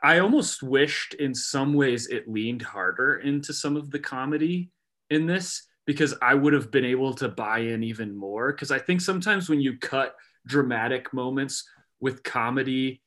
I, 0.02 0.18
almost 0.20 0.62
wished 0.62 1.14
in 1.14 1.34
some 1.34 1.74
ways 1.74 2.06
it 2.06 2.26
leaned 2.26 2.62
harder 2.62 3.16
into 3.16 3.52
some 3.52 3.76
of 3.76 3.90
the 3.90 3.98
comedy 3.98 4.70
in 5.10 5.26
this 5.26 5.66
because 5.86 6.14
I 6.22 6.34
would 6.34 6.54
have 6.54 6.70
been 6.70 6.84
able 6.84 7.12
to 7.14 7.28
buy 7.28 7.58
in 7.58 7.82
even 7.82 8.16
more. 8.16 8.52
Because 8.52 8.70
I 8.70 8.78
think 8.78 9.00
sometimes 9.00 9.48
when 9.48 9.60
you 9.60 9.78
cut 9.78 10.14
dramatic 10.46 11.12
moments 11.12 11.68
with 12.00 12.22
comedy 12.22 13.02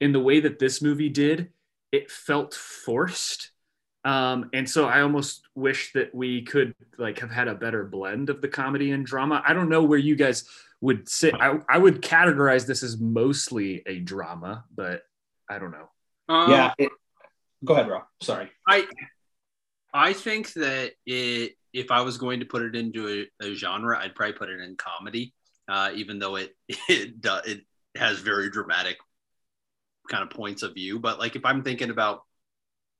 in 0.00 0.12
the 0.12 0.20
way 0.20 0.40
that 0.40 0.58
this 0.58 0.80
movie 0.80 1.10
did, 1.10 1.50
it 1.90 2.10
felt 2.10 2.54
forced. 2.54 3.51
Um, 4.04 4.50
and 4.52 4.68
so 4.68 4.86
I 4.86 5.02
almost 5.02 5.46
wish 5.54 5.92
that 5.92 6.14
we 6.14 6.42
could 6.42 6.74
like 6.98 7.20
have 7.20 7.30
had 7.30 7.48
a 7.48 7.54
better 7.54 7.84
blend 7.84 8.30
of 8.30 8.40
the 8.40 8.48
comedy 8.48 8.90
and 8.90 9.06
drama. 9.06 9.42
I 9.46 9.52
don't 9.52 9.68
know 9.68 9.82
where 9.84 9.98
you 9.98 10.16
guys 10.16 10.44
would 10.80 11.08
sit. 11.08 11.34
I, 11.34 11.58
I 11.68 11.78
would 11.78 12.02
categorize 12.02 12.66
this 12.66 12.82
as 12.82 12.98
mostly 12.98 13.82
a 13.86 14.00
drama, 14.00 14.64
but 14.74 15.02
I 15.48 15.58
don't 15.58 15.70
know. 15.70 15.88
Um, 16.28 16.50
yeah. 16.50 16.74
It, 16.78 16.90
go 17.64 17.74
ahead, 17.74 17.88
Rob. 17.88 18.04
Sorry. 18.20 18.50
I 18.66 18.86
I 19.94 20.12
think 20.12 20.52
that 20.54 20.92
it 21.06 21.52
if 21.72 21.90
I 21.90 22.02
was 22.02 22.18
going 22.18 22.40
to 22.40 22.46
put 22.46 22.62
it 22.62 22.74
into 22.74 23.26
a, 23.40 23.46
a 23.46 23.54
genre, 23.54 23.98
I'd 23.98 24.14
probably 24.14 24.34
put 24.34 24.50
it 24.50 24.60
in 24.60 24.76
comedy, 24.76 25.32
uh, 25.68 25.90
even 25.94 26.18
though 26.18 26.36
it 26.36 26.56
it 26.88 27.20
does, 27.20 27.46
it 27.46 27.60
has 27.96 28.18
very 28.18 28.50
dramatic 28.50 28.96
kind 30.10 30.24
of 30.24 30.30
points 30.30 30.62
of 30.62 30.74
view. 30.74 30.98
But 30.98 31.18
like 31.18 31.36
if 31.36 31.44
I'm 31.44 31.62
thinking 31.62 31.90
about 31.90 32.22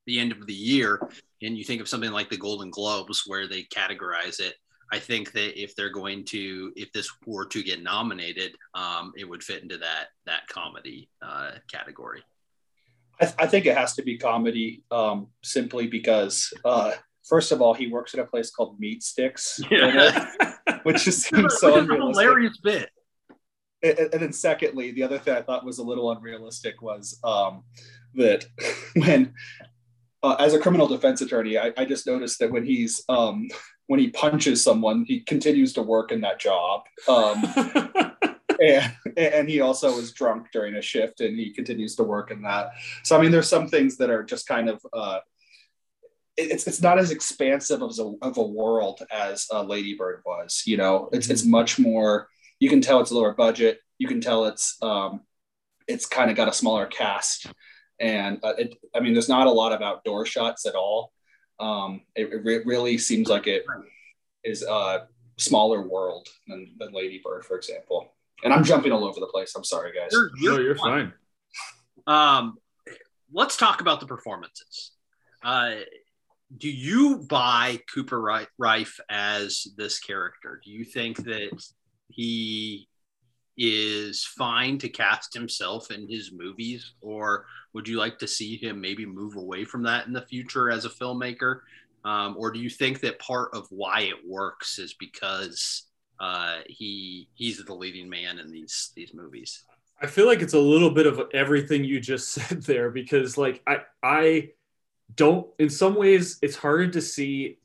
the 0.06 0.18
end 0.18 0.32
of 0.32 0.46
the 0.46 0.54
year 0.54 1.08
and 1.42 1.56
you 1.56 1.64
think 1.64 1.80
of 1.80 1.88
something 1.88 2.12
like 2.12 2.30
the 2.30 2.36
Golden 2.36 2.70
Globes 2.70 3.24
where 3.26 3.48
they 3.48 3.64
categorize 3.64 4.40
it, 4.40 4.54
I 4.92 4.98
think 4.98 5.32
that 5.32 5.60
if 5.60 5.74
they're 5.74 5.90
going 5.90 6.24
to, 6.26 6.72
if 6.76 6.92
this 6.92 7.10
were 7.26 7.46
to 7.46 7.62
get 7.62 7.82
nominated, 7.82 8.56
um, 8.74 9.12
it 9.16 9.28
would 9.28 9.42
fit 9.42 9.62
into 9.62 9.78
that 9.78 10.08
that 10.26 10.46
comedy 10.48 11.08
uh, 11.22 11.52
category. 11.70 12.22
I, 13.20 13.24
th- 13.24 13.36
I, 13.38 13.46
think 13.46 13.66
it 13.66 13.76
has 13.76 13.94
to 13.94 14.02
be 14.02 14.18
comedy, 14.18 14.82
um, 14.90 15.28
simply 15.42 15.86
because, 15.86 16.52
uh, 16.64 16.92
first 17.24 17.52
of 17.52 17.62
all, 17.62 17.72
he 17.72 17.86
works 17.86 18.14
at 18.14 18.20
a 18.20 18.24
place 18.24 18.50
called 18.50 18.78
Meat 18.80 19.02
Sticks, 19.02 19.60
yeah. 19.70 20.26
which 20.82 21.04
just 21.04 21.22
seems 21.22 21.54
so 21.58 21.78
unrealistic. 21.78 22.22
hilarious 22.22 22.58
bit. 22.62 22.90
And, 23.82 23.98
and, 23.98 24.22
then, 24.22 24.32
secondly, 24.32 24.92
the 24.92 25.02
other 25.02 25.18
thing 25.18 25.34
I 25.34 25.42
thought 25.42 25.64
was 25.64 25.78
a 25.78 25.82
little 25.82 26.10
unrealistic 26.10 26.82
was 26.82 27.18
um, 27.24 27.64
that 28.14 28.46
when 28.94 29.34
uh, 30.22 30.36
as 30.38 30.54
a 30.54 30.58
criminal 30.58 30.86
defense 30.86 31.20
attorney, 31.20 31.58
I, 31.58 31.72
I, 31.76 31.84
just 31.84 32.06
noticed 32.06 32.38
that 32.38 32.52
when 32.52 32.64
he's 32.64 33.04
um, 33.08 33.48
when 33.86 33.98
he 33.98 34.10
punches 34.10 34.62
someone, 34.62 35.04
he 35.06 35.20
continues 35.20 35.72
to 35.74 35.82
work 35.82 36.12
in 36.12 36.20
that 36.20 36.38
job. 36.38 36.82
Um, 37.08 37.44
and, 38.62 38.92
and 39.16 39.48
he 39.48 39.60
also 39.60 39.98
is 39.98 40.12
drunk 40.12 40.48
during 40.52 40.76
a 40.76 40.82
shift 40.82 41.20
and 41.20 41.38
he 41.38 41.52
continues 41.52 41.96
to 41.96 42.04
work 42.04 42.30
in 42.30 42.42
that. 42.42 42.70
So, 43.02 43.16
I 43.16 43.20
mean, 43.20 43.32
there's 43.32 43.48
some 43.48 43.68
things 43.68 43.96
that 43.96 44.10
are 44.10 44.22
just 44.22 44.46
kind 44.46 44.68
of, 44.68 44.80
uh, 44.92 45.18
it's, 46.36 46.66
it's 46.66 46.80
not 46.80 46.98
as 46.98 47.10
expansive 47.10 47.82
of 47.82 47.98
a, 47.98 48.12
of 48.22 48.38
a 48.38 48.42
world 48.42 49.02
as 49.12 49.46
uh, 49.52 49.62
Lady 49.62 49.94
Bird 49.94 50.22
was, 50.24 50.62
you 50.64 50.76
know, 50.76 51.08
it's, 51.12 51.28
it's 51.28 51.44
much 51.44 51.78
more, 51.78 52.28
you 52.60 52.68
can 52.68 52.80
tell 52.80 53.00
it's 53.00 53.12
lower 53.12 53.34
budget. 53.34 53.80
You 53.98 54.08
can 54.08 54.20
tell 54.20 54.46
it's, 54.46 54.76
um, 54.80 55.20
it's 55.86 56.06
kind 56.06 56.30
of 56.30 56.36
got 56.36 56.48
a 56.48 56.52
smaller 56.52 56.86
cast 56.86 57.52
and 58.02 58.40
uh, 58.42 58.54
it, 58.58 58.74
I 58.94 59.00
mean, 59.00 59.14
there's 59.14 59.28
not 59.28 59.46
a 59.46 59.50
lot 59.50 59.72
of 59.72 59.80
outdoor 59.80 60.26
shots 60.26 60.66
at 60.66 60.74
all. 60.74 61.12
Um, 61.60 62.02
it, 62.16 62.32
it 62.32 62.66
really 62.66 62.98
seems 62.98 63.28
like 63.28 63.46
it 63.46 63.64
is 64.42 64.64
a 64.64 65.06
smaller 65.38 65.86
world 65.86 66.26
than, 66.48 66.74
than 66.78 66.92
Lady 66.92 67.20
Bird, 67.24 67.44
for 67.44 67.56
example. 67.56 68.12
And 68.42 68.52
I'm 68.52 68.64
jumping 68.64 68.90
all 68.90 69.04
over 69.04 69.20
the 69.20 69.26
place. 69.26 69.54
I'm 69.54 69.62
sorry, 69.62 69.92
guys. 69.96 70.08
You're, 70.10 70.30
you're, 70.36 70.52
no, 70.52 70.60
you're 70.60 70.76
fine. 70.76 71.12
Um, 72.08 72.58
let's 73.32 73.56
talk 73.56 73.80
about 73.80 74.00
the 74.00 74.06
performances. 74.06 74.90
Uh, 75.44 75.76
do 76.58 76.68
you 76.68 77.18
buy 77.28 77.78
Cooper 77.94 78.46
Raiff 78.58 78.98
as 79.08 79.68
this 79.76 80.00
character? 80.00 80.60
Do 80.64 80.72
you 80.72 80.84
think 80.84 81.18
that 81.18 81.64
he 82.08 82.88
is 83.56 84.24
fine 84.24 84.78
to 84.78 84.88
cast 84.88 85.34
himself 85.34 85.92
in 85.92 86.08
his 86.08 86.32
movies, 86.32 86.94
or 87.00 87.46
would 87.72 87.88
you 87.88 87.98
like 87.98 88.18
to 88.18 88.28
see 88.28 88.56
him 88.56 88.80
maybe 88.80 89.06
move 89.06 89.36
away 89.36 89.64
from 89.64 89.82
that 89.84 90.06
in 90.06 90.12
the 90.12 90.22
future 90.22 90.70
as 90.70 90.84
a 90.84 90.90
filmmaker? 90.90 91.60
Um, 92.04 92.34
or 92.38 92.50
do 92.50 92.58
you 92.58 92.68
think 92.68 93.00
that 93.00 93.18
part 93.18 93.54
of 93.54 93.66
why 93.70 94.00
it 94.00 94.28
works 94.28 94.78
is 94.78 94.94
because 94.94 95.84
uh, 96.18 96.58
he 96.66 97.28
he's 97.34 97.64
the 97.64 97.74
leading 97.74 98.08
man 98.08 98.38
in 98.38 98.50
these 98.50 98.90
these 98.94 99.14
movies? 99.14 99.64
I 100.00 100.06
feel 100.06 100.26
like 100.26 100.42
it's 100.42 100.54
a 100.54 100.58
little 100.58 100.90
bit 100.90 101.06
of 101.06 101.20
everything 101.32 101.84
you 101.84 102.00
just 102.00 102.28
said 102.32 102.62
there 102.62 102.90
because 102.90 103.38
like 103.38 103.62
I 103.66 103.78
I 104.02 104.50
don't 105.14 105.46
in 105.58 105.68
some 105.68 105.94
ways 105.94 106.38
it's 106.42 106.56
hard 106.56 106.94
to 106.94 107.00
see 107.00 107.58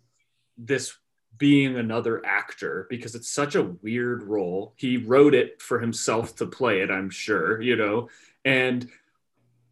this 0.58 0.94
being 1.38 1.78
another 1.78 2.26
actor 2.26 2.88
because 2.90 3.16
it's 3.16 3.30
such 3.30 3.56
a 3.56 3.64
weird 3.64 4.24
role. 4.24 4.74
He 4.76 4.98
wrote 4.98 5.36
it 5.36 5.62
for 5.62 5.80
himself 5.80 6.36
to 6.38 6.48
play 6.48 6.82
it, 6.82 6.90
I'm 6.90 7.10
sure, 7.10 7.62
you 7.62 7.76
know. 7.76 8.10
And 8.44 8.90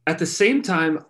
at 0.08 0.20
the 0.20 0.26
same 0.26 0.62
time, 0.62 1.06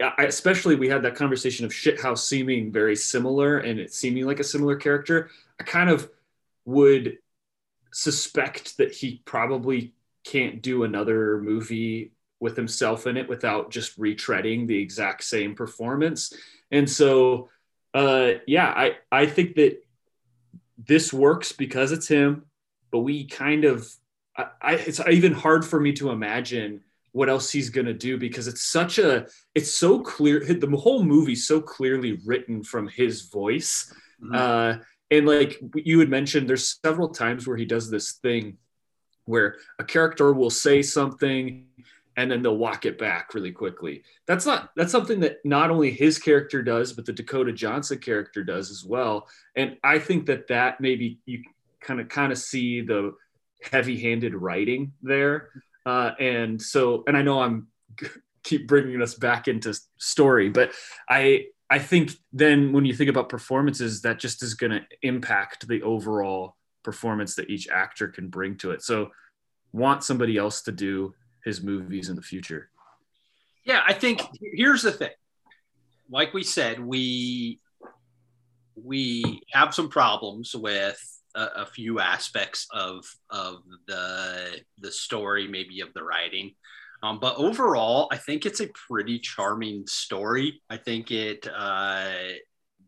I, 0.00 0.24
especially 0.24 0.76
we 0.76 0.88
had 0.88 1.02
that 1.02 1.14
conversation 1.14 1.66
of 1.66 1.72
shithouse 1.72 2.18
seeming 2.18 2.72
very 2.72 2.96
similar 2.96 3.58
and 3.58 3.78
it 3.78 3.92
seeming 3.92 4.24
like 4.24 4.40
a 4.40 4.44
similar 4.44 4.76
character. 4.76 5.30
I 5.60 5.64
kind 5.64 5.90
of 5.90 6.10
would 6.64 7.18
suspect 7.92 8.78
that 8.78 8.92
he 8.92 9.22
probably 9.24 9.94
can't 10.24 10.62
do 10.62 10.84
another 10.84 11.40
movie 11.40 12.12
with 12.38 12.56
himself 12.56 13.06
in 13.06 13.16
it 13.16 13.28
without 13.28 13.70
just 13.70 13.98
retreading 13.98 14.66
the 14.66 14.78
exact 14.78 15.24
same 15.24 15.54
performance. 15.54 16.32
And 16.70 16.88
so 16.88 17.50
uh, 17.92 18.32
yeah, 18.46 18.68
I 18.68 18.96
I 19.10 19.26
think 19.26 19.56
that 19.56 19.82
this 20.78 21.12
works 21.12 21.52
because 21.52 21.92
it's 21.92 22.08
him, 22.08 22.46
but 22.90 23.00
we 23.00 23.26
kind 23.26 23.64
of 23.64 23.88
I, 24.36 24.46
I 24.62 24.74
it's 24.74 25.00
even 25.00 25.32
hard 25.32 25.64
for 25.64 25.80
me 25.80 25.92
to 25.94 26.10
imagine 26.10 26.82
what 27.12 27.28
else 27.28 27.50
he's 27.50 27.70
gonna 27.70 27.94
do 27.94 28.16
because 28.18 28.46
it's 28.46 28.64
such 28.64 28.98
a 28.98 29.26
it's 29.54 29.74
so 29.74 30.00
clear 30.00 30.44
the 30.44 30.76
whole 30.76 31.02
movie 31.02 31.34
so 31.34 31.60
clearly 31.60 32.18
written 32.24 32.62
from 32.62 32.88
his 32.88 33.22
voice. 33.22 33.92
Mm-hmm. 34.22 34.34
Uh, 34.34 34.84
and 35.10 35.26
like 35.26 35.60
you 35.74 35.98
had 35.98 36.08
mentioned, 36.08 36.48
there's 36.48 36.78
several 36.84 37.08
times 37.08 37.46
where 37.46 37.56
he 37.56 37.64
does 37.64 37.90
this 37.90 38.12
thing 38.12 38.58
where 39.24 39.56
a 39.78 39.84
character 39.84 40.32
will 40.32 40.50
say 40.50 40.82
something 40.82 41.66
and 42.16 42.30
then 42.30 42.42
they'll 42.42 42.56
walk 42.56 42.84
it 42.84 42.98
back 42.98 43.34
really 43.34 43.52
quickly. 43.52 44.02
That's 44.26 44.44
not 44.44 44.70
that's 44.76 44.92
something 44.92 45.20
that 45.20 45.38
not 45.44 45.70
only 45.70 45.90
his 45.90 46.18
character 46.18 46.62
does, 46.62 46.92
but 46.92 47.06
the 47.06 47.12
Dakota 47.12 47.52
Johnson 47.52 47.98
character 47.98 48.44
does 48.44 48.70
as 48.70 48.84
well. 48.84 49.28
And 49.56 49.78
I 49.82 49.98
think 49.98 50.26
that 50.26 50.48
that 50.48 50.80
maybe 50.80 51.18
you 51.26 51.42
kind 51.80 52.00
of 52.00 52.08
kind 52.08 52.32
of 52.32 52.38
see 52.38 52.82
the 52.82 53.14
heavy-handed 53.62 54.34
writing 54.34 54.92
there. 55.02 55.50
Uh, 55.86 56.12
and 56.18 56.60
so, 56.60 57.04
and 57.06 57.16
I 57.16 57.22
know 57.22 57.40
I'm 57.40 57.68
keep 58.42 58.66
bringing 58.66 59.02
us 59.02 59.14
back 59.14 59.48
into 59.48 59.78
story, 59.98 60.48
but 60.48 60.72
I 61.08 61.46
I 61.68 61.78
think 61.78 62.12
then 62.32 62.72
when 62.72 62.84
you 62.84 62.94
think 62.94 63.10
about 63.10 63.28
performances, 63.28 64.02
that 64.02 64.18
just 64.18 64.42
is 64.42 64.54
going 64.54 64.72
to 64.72 64.82
impact 65.02 65.68
the 65.68 65.82
overall 65.82 66.56
performance 66.82 67.36
that 67.36 67.48
each 67.48 67.68
actor 67.68 68.08
can 68.08 68.28
bring 68.28 68.56
to 68.56 68.72
it. 68.72 68.82
So 68.82 69.10
want 69.72 70.02
somebody 70.02 70.36
else 70.36 70.62
to 70.62 70.72
do 70.72 71.14
his 71.44 71.62
movies 71.62 72.08
in 72.08 72.16
the 72.16 72.22
future. 72.22 72.70
Yeah, 73.64 73.82
I 73.86 73.92
think 73.92 74.20
here's 74.52 74.82
the 74.82 74.90
thing. 74.90 75.10
Like 76.10 76.34
we 76.34 76.42
said, 76.42 76.80
we 76.80 77.60
we 78.74 79.42
have 79.52 79.74
some 79.74 79.88
problems 79.88 80.54
with 80.54 80.98
a, 81.34 81.44
a, 81.56 81.66
few 81.66 82.00
aspects 82.00 82.66
of 82.72 83.04
of 83.30 83.62
the 83.86 84.60
the 84.78 84.92
story, 84.92 85.46
maybe 85.46 85.80
of 85.80 85.92
the 85.94 86.02
writing. 86.02 86.54
Um, 87.02 87.18
but 87.18 87.36
overall, 87.36 88.08
I 88.12 88.16
think 88.16 88.44
it's 88.44 88.60
a 88.60 88.68
pretty 88.88 89.18
charming 89.18 89.86
story. 89.86 90.62
I 90.68 90.76
think 90.76 91.10
it 91.10 91.46
uh, 91.52 92.10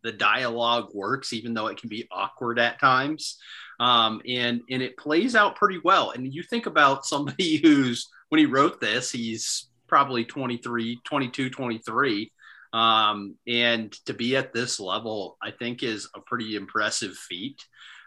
the 0.02 0.12
dialogue 0.12 0.90
works, 0.92 1.32
even 1.32 1.54
though 1.54 1.68
it 1.68 1.78
can 1.78 1.88
be 1.88 2.08
awkward 2.10 2.58
at 2.58 2.80
times, 2.80 3.38
um, 3.80 4.20
and 4.28 4.60
and 4.70 4.82
it 4.82 4.96
plays 4.96 5.34
out 5.34 5.56
pretty 5.56 5.80
well. 5.82 6.10
And 6.10 6.32
you 6.32 6.42
think 6.42 6.66
about 6.66 7.06
somebody 7.06 7.56
who's 7.56 8.08
when 8.28 8.38
he 8.38 8.46
wrote 8.46 8.80
this, 8.80 9.10
he's 9.10 9.68
probably 9.88 10.24
23, 10.24 11.00
22, 11.04 11.50
23. 11.50 12.32
Um, 12.72 13.34
and 13.46 13.92
to 14.06 14.14
be 14.14 14.36
at 14.36 14.54
this 14.54 14.80
level, 14.80 15.36
I 15.42 15.50
think 15.50 15.82
is 15.82 16.08
a 16.14 16.20
pretty 16.20 16.56
impressive 16.56 17.14
feat. 17.14 17.62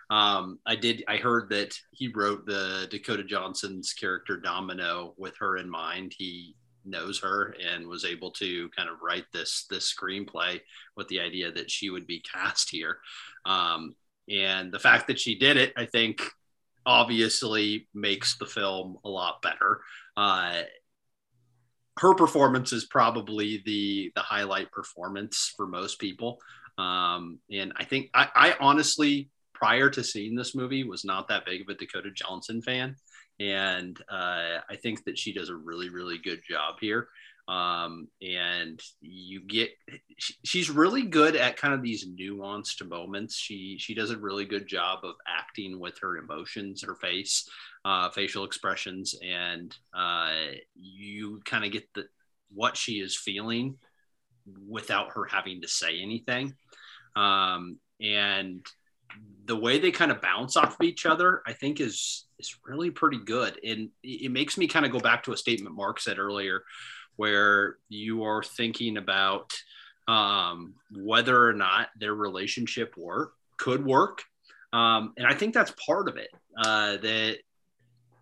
Um, 0.09 0.59
I 0.65 0.75
did, 0.75 1.03
I 1.07 1.17
heard 1.17 1.49
that 1.49 1.75
he 1.91 2.09
wrote 2.09 2.45
the 2.45 2.87
Dakota 2.89 3.23
Johnson's 3.23 3.93
character 3.93 4.37
Domino 4.37 5.13
with 5.17 5.35
her 5.37 5.57
in 5.57 5.69
mind. 5.69 6.13
He 6.17 6.55
knows 6.85 7.19
her 7.19 7.55
and 7.67 7.87
was 7.87 8.05
able 8.05 8.31
to 8.31 8.69
kind 8.69 8.89
of 8.89 9.01
write 9.01 9.25
this 9.33 9.65
this 9.69 9.91
screenplay 9.93 10.61
with 10.95 11.07
the 11.07 11.19
idea 11.19 11.51
that 11.51 11.71
she 11.71 11.89
would 11.89 12.05
be 12.05 12.21
cast 12.21 12.69
here. 12.69 12.99
Um, 13.45 13.95
and 14.29 14.71
the 14.71 14.79
fact 14.79 15.07
that 15.07 15.19
she 15.19 15.37
did 15.37 15.57
it, 15.57 15.73
I 15.75 15.85
think, 15.85 16.21
obviously 16.85 17.87
makes 17.93 18.37
the 18.37 18.45
film 18.45 18.97
a 19.03 19.09
lot 19.09 19.41
better. 19.41 19.81
Uh, 20.15 20.61
her 21.97 22.13
performance 22.13 22.73
is 22.73 22.85
probably 22.85 23.63
the 23.65 24.11
the 24.15 24.21
highlight 24.21 24.71
performance 24.71 25.53
for 25.55 25.65
most 25.65 25.99
people. 25.99 26.39
Um, 26.77 27.39
and 27.49 27.73
I 27.77 27.85
think 27.85 28.09
I, 28.13 28.27
I 28.35 28.55
honestly, 28.59 29.29
prior 29.55 29.89
to 29.89 30.03
seeing 30.03 30.35
this 30.35 30.53
movie, 30.53 30.83
was 30.83 31.03
not 31.05 31.27
that 31.29 31.45
big 31.45 31.61
of 31.61 31.69
a 31.69 31.73
Dakota 31.73 32.11
Johnson 32.11 32.61
fan. 32.61 32.95
and 33.39 33.99
uh, 34.09 34.59
I 34.69 34.75
think 34.81 35.03
that 35.05 35.17
she 35.17 35.33
does 35.33 35.49
a 35.49 35.55
really 35.55 35.89
really 35.89 36.17
good 36.17 36.41
job 36.47 36.75
here. 36.79 37.07
Um, 37.47 38.07
and 38.23 38.81
you 39.01 39.41
get 39.41 39.69
she's 40.17 40.69
really 40.71 41.03
good 41.03 41.35
at 41.35 41.57
kind 41.57 41.73
of 41.75 41.83
these 41.83 42.07
nuanced 42.07 42.87
moments. 42.87 43.35
She 43.35 43.77
she 43.77 43.93
does 43.93 44.09
a 44.11 44.17
really 44.17 44.45
good 44.45 44.67
job 44.67 44.99
of 45.03 45.15
acting 45.27 45.79
with 45.79 45.99
her 46.01 46.17
emotions, 46.17 46.83
her 46.83 46.95
face, 46.95 47.47
uh, 47.83 48.09
facial 48.09 48.45
expressions, 48.45 49.15
and 49.23 49.75
uh, 49.93 50.33
you 50.75 51.41
kind 51.45 51.65
of 51.65 51.71
get 51.71 51.87
the 51.93 52.05
what 52.53 52.77
she 52.77 52.93
is 52.93 53.15
feeling 53.15 53.77
without 54.67 55.11
her 55.11 55.25
having 55.25 55.61
to 55.61 55.67
say 55.67 55.99
anything. 56.01 56.53
Um, 57.15 57.79
and 58.01 58.65
the 59.45 59.55
way 59.55 59.79
they 59.79 59.91
kind 59.91 60.11
of 60.11 60.21
bounce 60.21 60.57
off 60.57 60.79
of 60.79 60.85
each 60.85 61.05
other, 61.05 61.41
I 61.45 61.53
think 61.53 61.79
is 61.79 62.25
is 62.39 62.55
really 62.65 62.91
pretty 62.91 63.19
good. 63.19 63.59
And 63.63 63.89
it 64.03 64.31
makes 64.31 64.57
me 64.57 64.67
kind 64.67 64.85
of 64.85 64.91
go 64.91 64.99
back 64.99 65.23
to 65.23 65.33
a 65.33 65.37
statement 65.37 65.75
Mark 65.75 65.99
said 65.99 66.19
earlier, 66.19 66.63
where 67.15 67.77
you 67.89 68.23
are 68.23 68.43
thinking 68.43 68.97
about 68.97 69.53
um, 70.07 70.75
whether 70.91 71.47
or 71.47 71.53
not 71.53 71.89
their 71.99 72.13
relationship 72.13 72.95
work 72.97 73.33
could 73.57 73.85
work. 73.85 74.23
Um, 74.73 75.13
and 75.17 75.25
I 75.25 75.33
think 75.33 75.53
that's 75.53 75.73
part 75.85 76.09
of 76.09 76.17
it. 76.17 76.29
Uh, 76.57 76.97
that 76.97 77.37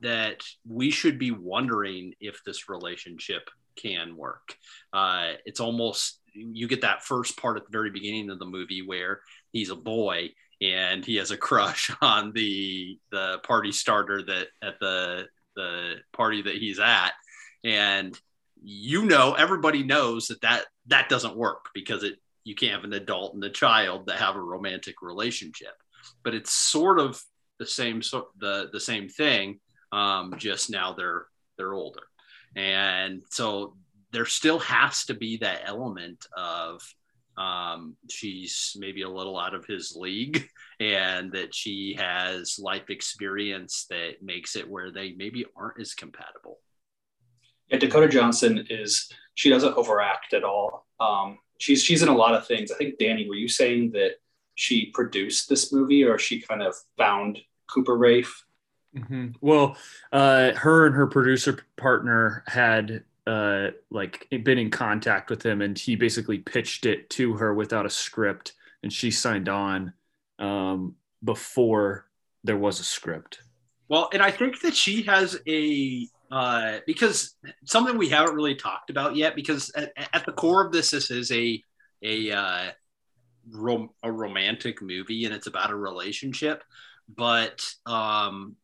that 0.02 0.44
we 0.68 0.92
should 0.92 1.18
be 1.18 1.32
wondering 1.32 2.14
if 2.20 2.44
this 2.44 2.68
relationship 2.68 3.50
can 3.76 4.16
work. 4.18 4.56
Uh, 4.92 5.34
it's 5.46 5.60
almost 5.60 6.20
you 6.34 6.68
get 6.68 6.82
that 6.82 7.04
first 7.04 7.38
part 7.38 7.58
at 7.58 7.64
the 7.64 7.72
very 7.72 7.90
beginning 7.90 8.30
of 8.30 8.40
the 8.40 8.46
movie 8.46 8.82
where 8.86 9.22
he's 9.52 9.70
a 9.70 9.76
boy 9.76 10.30
and 10.64 11.04
he 11.06 11.18
has 11.18 11.32
a 11.32 11.38
crush 11.38 11.92
on 12.02 12.32
the 12.34 12.98
the 13.12 13.40
party 13.44 13.72
starter 13.72 14.24
that 14.24 14.48
at 14.62 14.80
the 14.80 15.28
the 15.56 15.96
party 16.14 16.42
that 16.42 16.56
he's 16.56 16.80
at. 16.80 17.12
And 17.64 18.18
you 18.62 19.06
know 19.06 19.34
everybody 19.34 19.84
knows 19.84 20.28
that 20.28 20.42
that 20.42 20.66
that 20.88 21.10
doesn't 21.10 21.36
work 21.36 21.70
because 21.74 22.04
it 22.04 22.16
you 22.46 22.56
can't 22.56 22.74
have 22.74 22.84
an 22.84 22.94
adult 22.94 23.34
and 23.34 23.44
a 23.44 23.50
child 23.50 24.08
that 24.08 24.18
have 24.18 24.36
a 24.36 24.42
romantic 24.42 25.02
relationship. 25.02 25.74
But 26.24 26.34
it's 26.34 26.52
sort 26.52 27.00
of 27.00 27.22
the 27.60 27.66
same 27.66 28.02
so 28.02 28.30
the 28.40 28.70
the 28.72 28.80
same 28.80 29.10
thing 29.10 29.60
um, 29.92 30.34
just 30.38 30.70
now 30.70 30.94
they're 30.94 31.26
they're 31.58 31.74
older. 31.74 32.04
And 32.56 33.22
so 33.30 33.76
there 34.12 34.26
still 34.26 34.60
has 34.60 35.06
to 35.06 35.14
be 35.14 35.38
that 35.38 35.62
element 35.66 36.26
of 36.38 36.82
um, 37.38 37.96
she's 38.10 38.76
maybe 38.78 39.02
a 39.02 39.10
little 39.10 39.40
out 39.40 39.54
of 39.54 39.66
his 39.66 39.96
league 39.96 40.48
and 40.80 41.32
that 41.34 41.54
she 41.54 41.96
has 42.00 42.60
life 42.60 42.90
experience 42.90 43.86
that 43.90 44.22
makes 44.22 44.56
it 44.56 44.70
where 44.70 44.92
they 44.92 45.14
maybe 45.14 45.46
aren't 45.56 45.80
as 45.80 45.94
compatible. 45.94 46.60
Yeah 47.70 47.78
dakota 47.80 48.08
johnson 48.08 48.68
is 48.70 49.10
she 49.36 49.50
doesn't 49.50 49.76
overact 49.76 50.34
at 50.34 50.44
all. 50.44 50.86
Um, 51.00 51.40
she's 51.58 51.84
she's 51.84 52.04
in 52.04 52.10
a 52.10 52.16
lot 52.16 52.36
of 52.36 52.46
things. 52.46 52.72
I 52.72 52.76
think 52.76 53.00
danny 53.00 53.28
were 53.28 53.36
you 53.36 53.48
saying 53.48 53.92
that 53.94 54.18
she 54.56 54.88
produced 54.88 55.50
this 55.50 55.74
movie 55.74 56.04
or 56.04 56.18
she 56.18 56.42
kind 56.42 56.62
of 56.62 56.76
found 56.98 57.40
cooper 57.68 57.98
raiff 57.98 58.46
mm-hmm. 58.96 59.30
well 59.42 59.76
uh, 60.12 60.52
her 60.54 60.86
and 60.86 60.96
her 60.96 61.08
producer 61.08 61.60
partner 61.78 62.44
had 62.48 63.04
uh, 63.26 63.68
like 63.90 64.28
been 64.44 64.58
in 64.58 64.70
contact 64.70 65.30
with 65.30 65.46
him, 65.46 65.62
and 65.62 65.78
he 65.78 65.96
basically 65.96 66.40
pitched 66.40 66.86
it 66.86 67.10
to 67.12 67.34
her 67.34 67.54
without 67.54 67.86
a 67.86 67.90
script, 67.90 68.54
and 68.82 68.92
she 68.92 69.12
signed 69.12 69.48
on 69.48 69.94
um, 70.40 70.96
before 71.24 72.08
there 72.44 72.58
was 72.58 72.80
a 72.80 72.84
script. 72.84 73.40
Well, 73.88 74.10
and 74.14 74.22
I 74.22 74.32
think 74.32 74.62
that 74.62 74.76
she 74.76 75.04
has 75.04 75.40
a 75.48 76.08
uh, 76.32 76.80
because 76.88 77.36
something 77.66 77.98
we 77.98 78.10
haven't 78.10 78.36
really 78.36 78.56
talked 78.56 78.90
about 78.90 79.16
yet. 79.16 79.36
Because 79.36 79.72
at, 79.76 79.94
at 80.14 80.26
the 80.26 80.32
core 80.32 80.66
of 80.66 80.72
this, 80.72 80.92
this 80.92 81.12
is 81.12 81.32
a 81.32 81.62
a 82.02 82.32
uh, 82.32 82.72
rom- 83.52 83.92
a 84.02 84.12
romantic 84.12 84.82
movie, 84.82 85.26
and 85.26 85.34
it's 85.34 85.48
about 85.48 85.72
a 85.72 85.76
relationship. 85.76 86.64
But 87.08 87.62
um, 87.86 88.56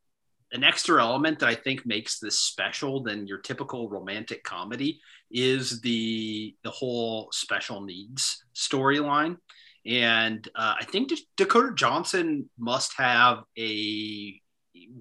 an 0.51 0.63
extra 0.63 1.01
element 1.01 1.39
that 1.39 1.49
I 1.49 1.55
think 1.55 1.85
makes 1.85 2.19
this 2.19 2.39
special 2.39 3.03
than 3.03 3.27
your 3.27 3.39
typical 3.39 3.89
romantic 3.89 4.43
comedy 4.43 4.99
is 5.31 5.81
the 5.81 6.55
the 6.63 6.71
whole 6.71 7.29
special 7.31 7.81
needs 7.81 8.43
storyline. 8.55 9.37
And 9.85 10.47
uh, 10.55 10.75
I 10.79 10.85
think 10.85 11.11
Dakota 11.37 11.73
Johnson 11.75 12.49
must 12.57 12.93
have 12.97 13.43
a 13.57 14.39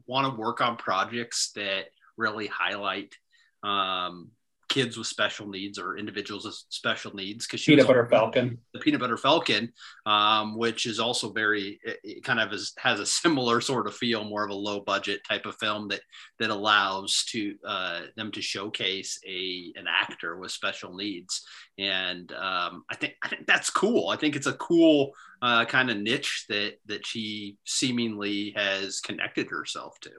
want 0.07 0.33
to 0.33 0.41
work 0.41 0.61
on 0.61 0.77
projects 0.77 1.53
that 1.55 1.87
really 2.17 2.47
highlight 2.47 3.15
um, 3.63 4.31
kids 4.69 4.97
with 4.97 5.07
special 5.07 5.49
needs 5.49 5.79
or 5.79 5.97
individuals 5.97 6.45
with 6.45 6.63
special 6.69 7.15
needs 7.15 7.47
because 7.47 7.61
she 7.61 7.73
peanut 7.73 7.87
butter 7.87 8.07
falcon. 8.07 8.59
The 8.73 8.81
peanut 8.81 9.01
butter 9.01 9.17
falcon 9.17 9.73
um, 10.07 10.57
which 10.57 10.87
is 10.87 11.01
also 11.01 11.31
very 11.33 11.81
it, 11.85 11.99
it 12.05 12.25
kind 12.25 12.41
of 12.41 12.53
is, 12.53 12.73
has 12.79 13.01
a 13.01 13.07
similar 13.07 13.61
sort 13.61 13.87
of 13.87 13.97
feel 13.97 14.25
more 14.25 14.45
of 14.45 14.51
a 14.51 14.55
low 14.55 14.81
budget 14.81 15.21
type 15.29 15.47
of 15.47 15.57
film 15.57 15.89
that 15.89 16.01
that 16.39 16.51
allows 16.51 17.25
to 17.31 17.55
uh, 17.67 18.01
them 18.17 18.31
to 18.33 18.43
showcase 18.43 19.19
a 19.27 19.73
an 19.77 19.87
actor 19.89 20.37
with 20.37 20.51
special 20.51 20.95
needs. 20.95 21.47
And 21.79 22.31
um, 22.33 22.85
I 22.91 22.97
think 22.97 23.15
I 23.23 23.29
think 23.29 23.47
that's 23.47 23.71
cool. 23.71 24.09
I 24.09 24.17
think 24.17 24.37
it's 24.37 24.47
a 24.47 24.55
cool 24.55 25.13
uh, 25.43 25.65
kind 25.65 25.91
of 25.91 25.99
niche 25.99 26.47
that 26.49 26.75
that 26.87 27.07
she 27.07 27.57
seemingly 27.65 28.53
has 28.57 29.01
connected 29.01 29.49
herself 29.51 29.99
to. 30.01 30.11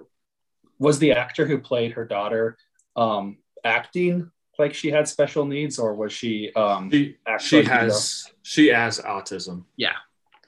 Was 0.79 0.99
the 0.99 1.11
actor 1.11 1.45
who 1.45 1.59
played 1.59 1.91
her 1.93 2.05
daughter 2.05 2.57
um, 2.95 3.37
acting 3.63 4.31
like 4.59 4.73
she 4.73 4.91
had 4.91 5.07
special 5.07 5.45
needs, 5.45 5.79
or 5.79 5.95
was 5.95 6.11
she? 6.11 6.51
Um, 6.55 6.91
she, 6.91 7.15
she 7.39 7.63
has 7.63 8.25
she 8.43 8.67
has 8.67 8.99
autism. 8.99 9.63
Yeah. 9.77 9.93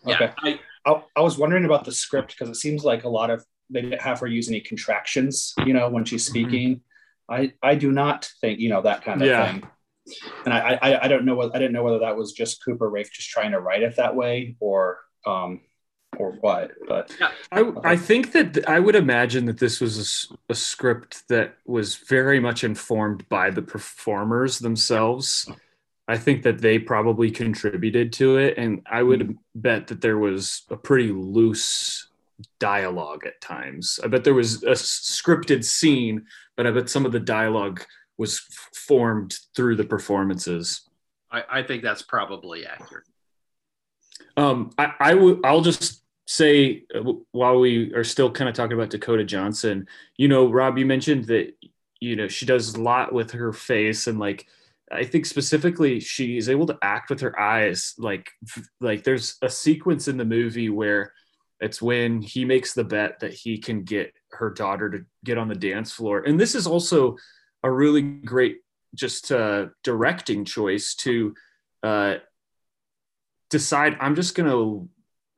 Okay. 0.06 0.32
Yeah, 0.44 0.58
I, 0.86 0.92
I, 0.92 1.04
I 1.16 1.22
was 1.22 1.38
wondering 1.38 1.66
about 1.66 1.86
the 1.86 1.92
script 1.92 2.36
because 2.38 2.50
it 2.50 2.60
seems 2.60 2.84
like 2.84 3.04
a 3.04 3.10
lot 3.10 3.30
of 3.30 3.46
they 3.70 3.82
didn't 3.82 4.02
have 4.02 4.20
her 4.20 4.28
use 4.28 4.50
any 4.50 4.60
contractions, 4.60 5.54
you 5.66 5.74
know, 5.74 5.90
when 5.90 6.06
she's 6.06 6.26
mm-hmm. 6.26 6.32
speaking. 6.32 6.76
Mm-hmm. 6.76 7.34
I 7.34 7.54
I 7.64 7.76
do 7.76 7.92
not 7.92 8.30
think 8.42 8.60
you 8.60 8.70
know 8.70 8.82
that 8.82 9.04
kind 9.04 9.22
of 9.22 9.28
yeah. 9.28 9.52
thing. 9.52 9.68
And 10.46 10.54
I, 10.54 10.78
I 10.82 11.06
I 11.06 11.08
don't 11.08 11.26
know 11.26 11.36
what 11.36 11.56
I 11.56 11.60
didn't 11.60 11.74
know 11.74 11.84
whether 11.84 12.00
that 12.00 12.18
was 12.18 12.34
just 12.34 12.64
Cooper 12.64 12.90
Raiff 12.90 13.12
just 13.12 13.30
trying 13.30 13.52
to 13.52 13.60
write 13.60 13.84
it 13.84 13.96
that 13.96 14.16
way 14.16 14.56
or 14.60 15.00
um 15.26 15.62
or 16.22 16.34
what. 16.34 16.72
But 16.88 17.16
I, 17.52 17.72
I 17.84 17.96
think 17.96 18.32
that 18.34 18.70
I 18.70 18.80
would 18.80 18.96
imagine 18.96 19.46
that 19.46 19.58
this 19.58 19.82
was 19.82 20.30
a, 20.50 20.52
a, 20.54 20.56
script 20.56 21.28
that 21.30 21.56
was 21.66 21.96
very 21.96 22.40
much 22.40 22.64
informed 22.64 23.28
by 23.28 23.50
the 23.50 23.62
performers 23.62 24.60
themselves. 24.60 25.50
I 26.08 26.18
think 26.18 26.44
that 26.44 26.60
they 26.60 26.78
probably 26.78 27.32
contributed 27.32 28.14
to 28.14 28.38
it, 28.38 28.58
and 28.58 28.82
I 28.90 29.02
would 29.02 29.22
mm-hmm. 29.22 29.34
bet 29.56 29.88
that 29.88 30.02
there 30.02 30.18
was 30.18 30.64
a 30.70 30.78
pretty 30.78 31.12
loose 31.12 32.08
dialogue 32.60 33.26
at 33.26 33.42
times. 33.42 34.00
I 34.04 34.08
bet 34.08 34.24
there 34.24 34.34
was 34.34 34.64
a 34.64 34.72
scripted 34.72 35.64
scene, 35.64 36.26
but 36.56 36.68
I 36.68 36.72
bet 36.72 36.90
some 36.90 37.06
of 37.06 37.12
the 37.12 37.20
dialogue 37.20 37.84
was 38.18 38.40
formed 38.76 39.36
through 39.56 39.76
the 39.76 39.84
performances. 39.84 40.82
I, 41.32 41.44
I 41.50 41.64
think 41.64 41.82
that's 41.82 42.02
probably 42.04 42.66
accurate. 42.66 43.06
Um, 44.38 44.72
I, 44.78 44.94
I 45.00 45.14
will. 45.16 45.40
I'll 45.44 45.62
just 45.62 46.01
say 46.32 46.86
uh, 46.96 47.14
while 47.32 47.60
we 47.60 47.94
are 47.94 48.06
still 48.06 48.32
kind 48.32 48.50
of 48.50 48.56
talking 48.56 48.78
about 48.78 48.90
Dakota 48.90 49.26
Johnson, 49.26 49.88
you 50.18 50.28
know, 50.28 50.50
Rob, 50.50 50.78
you 50.78 50.86
mentioned 50.86 51.26
that 51.26 51.54
you 52.00 52.16
know 52.16 52.28
she 52.28 52.46
does 52.46 52.74
a 52.74 52.82
lot 52.82 53.14
with 53.14 53.32
her 53.32 53.54
face 53.54 54.08
and 54.08 54.18
like 54.18 54.48
I 54.92 55.04
think 55.06 55.26
specifically 55.26 56.00
she 56.00 56.38
is 56.38 56.50
able 56.50 56.66
to 56.68 56.78
act 56.82 57.10
with 57.10 57.22
her 57.22 57.38
eyes. 57.40 57.94
Like 57.98 58.32
like 58.80 59.04
there's 59.04 59.38
a 59.42 59.50
sequence 59.50 60.08
in 60.08 60.18
the 60.18 60.26
movie 60.26 60.70
where 60.70 61.14
it's 61.60 61.82
when 61.82 62.22
he 62.22 62.46
makes 62.46 62.74
the 62.74 62.84
bet 62.84 63.20
that 63.20 63.34
he 63.34 63.58
can 63.58 63.84
get 63.84 64.14
her 64.32 64.50
daughter 64.50 64.90
to 64.90 65.06
get 65.24 65.38
on 65.38 65.50
the 65.50 65.56
dance 65.56 65.92
floor, 65.92 66.22
and 66.22 66.40
this 66.40 66.56
is 66.56 66.66
also 66.66 67.18
a 67.64 67.70
really 67.70 68.02
great 68.02 68.58
just 68.96 69.32
uh, 69.32 69.68
directing 69.84 70.44
choice 70.44 70.96
to 70.96 71.34
uh, 71.84 72.16
decide 73.50 73.98
I'm 74.00 74.16
just 74.16 74.36
to 74.50 74.90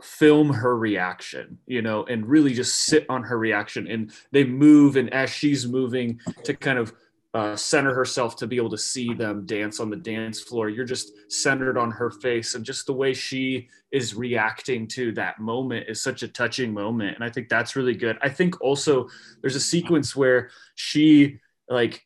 film 0.04 0.50
her 0.50 0.78
reaction, 0.78 1.58
you 1.66 1.82
know, 1.82 2.04
and 2.06 2.28
really 2.28 2.54
just 2.54 2.82
sit 2.84 3.06
on 3.10 3.24
her 3.24 3.38
reaction. 3.38 3.88
And 3.88 4.12
they 4.32 4.44
move, 4.44 4.96
and 4.96 5.14
as 5.14 5.30
she's 5.30 5.68
moving 5.68 6.20
to 6.44 6.54
kind 6.54 6.78
of 6.78 6.94
uh, 7.34 7.56
center 7.56 7.94
herself 7.94 8.36
to 8.36 8.46
be 8.46 8.58
able 8.58 8.70
to 8.70 8.78
see 8.78 9.14
them 9.14 9.46
dance 9.46 9.80
on 9.80 9.90
the 9.90 9.96
dance 9.96 10.40
floor, 10.42 10.70
you're 10.70 10.86
just 10.86 11.32
centered 11.32 11.78
on 11.78 11.90
her 11.90 12.12
face, 12.12 12.54
and 12.54 12.64
just 12.64 12.86
the 12.86 12.94
way 12.94 13.14
she 13.14 13.70
is 13.92 14.14
reacting 14.14 14.88
to 14.88 15.12
that 15.14 15.40
moment 15.40 15.86
is 15.88 16.02
such 16.02 16.24
a 16.24 16.28
touching 16.28 16.74
moment. 16.74 17.16
And 17.16 17.24
I 17.24 17.30
think 17.30 17.50
that's 17.50 17.76
really 17.76 17.96
good. 17.96 18.18
I 18.22 18.30
think 18.30 18.62
also 18.62 19.08
there's 19.42 19.56
a 19.56 19.60
sequence 19.60 20.16
where 20.16 20.50
she 20.76 21.40
like 21.70 22.06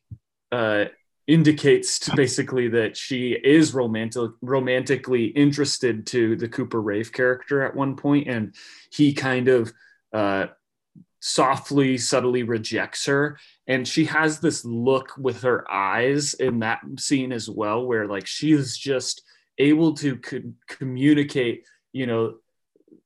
uh 0.52 0.86
indicates 1.28 2.08
basically 2.16 2.68
that 2.68 2.96
she 2.96 3.32
is 3.32 3.74
romantic 3.74 4.30
romantically 4.40 5.26
interested 5.26 6.06
to 6.06 6.34
the 6.36 6.48
Cooper 6.48 6.80
Raiff 6.80 7.12
character 7.12 7.62
at 7.62 7.76
one 7.76 7.94
point, 7.94 8.26
and 8.26 8.54
he 8.90 9.12
kind 9.12 9.48
of 9.48 9.72
uh, 10.12 10.46
softly, 11.20 11.98
subtly 11.98 12.42
rejects 12.42 13.04
her. 13.06 13.38
And 13.66 13.86
she 13.86 14.06
has 14.06 14.40
this 14.40 14.64
look 14.64 15.12
with 15.18 15.42
her 15.42 15.70
eyes 15.70 16.32
in 16.34 16.60
that 16.60 16.80
scene 16.98 17.32
as 17.32 17.48
well, 17.48 17.84
where 17.84 18.06
like 18.06 18.26
she 18.26 18.52
is 18.52 18.76
just 18.76 19.22
able 19.58 19.92
to 19.94 20.16
co- 20.16 20.52
communicate, 20.66 21.66
you 21.92 22.06
know, 22.06 22.36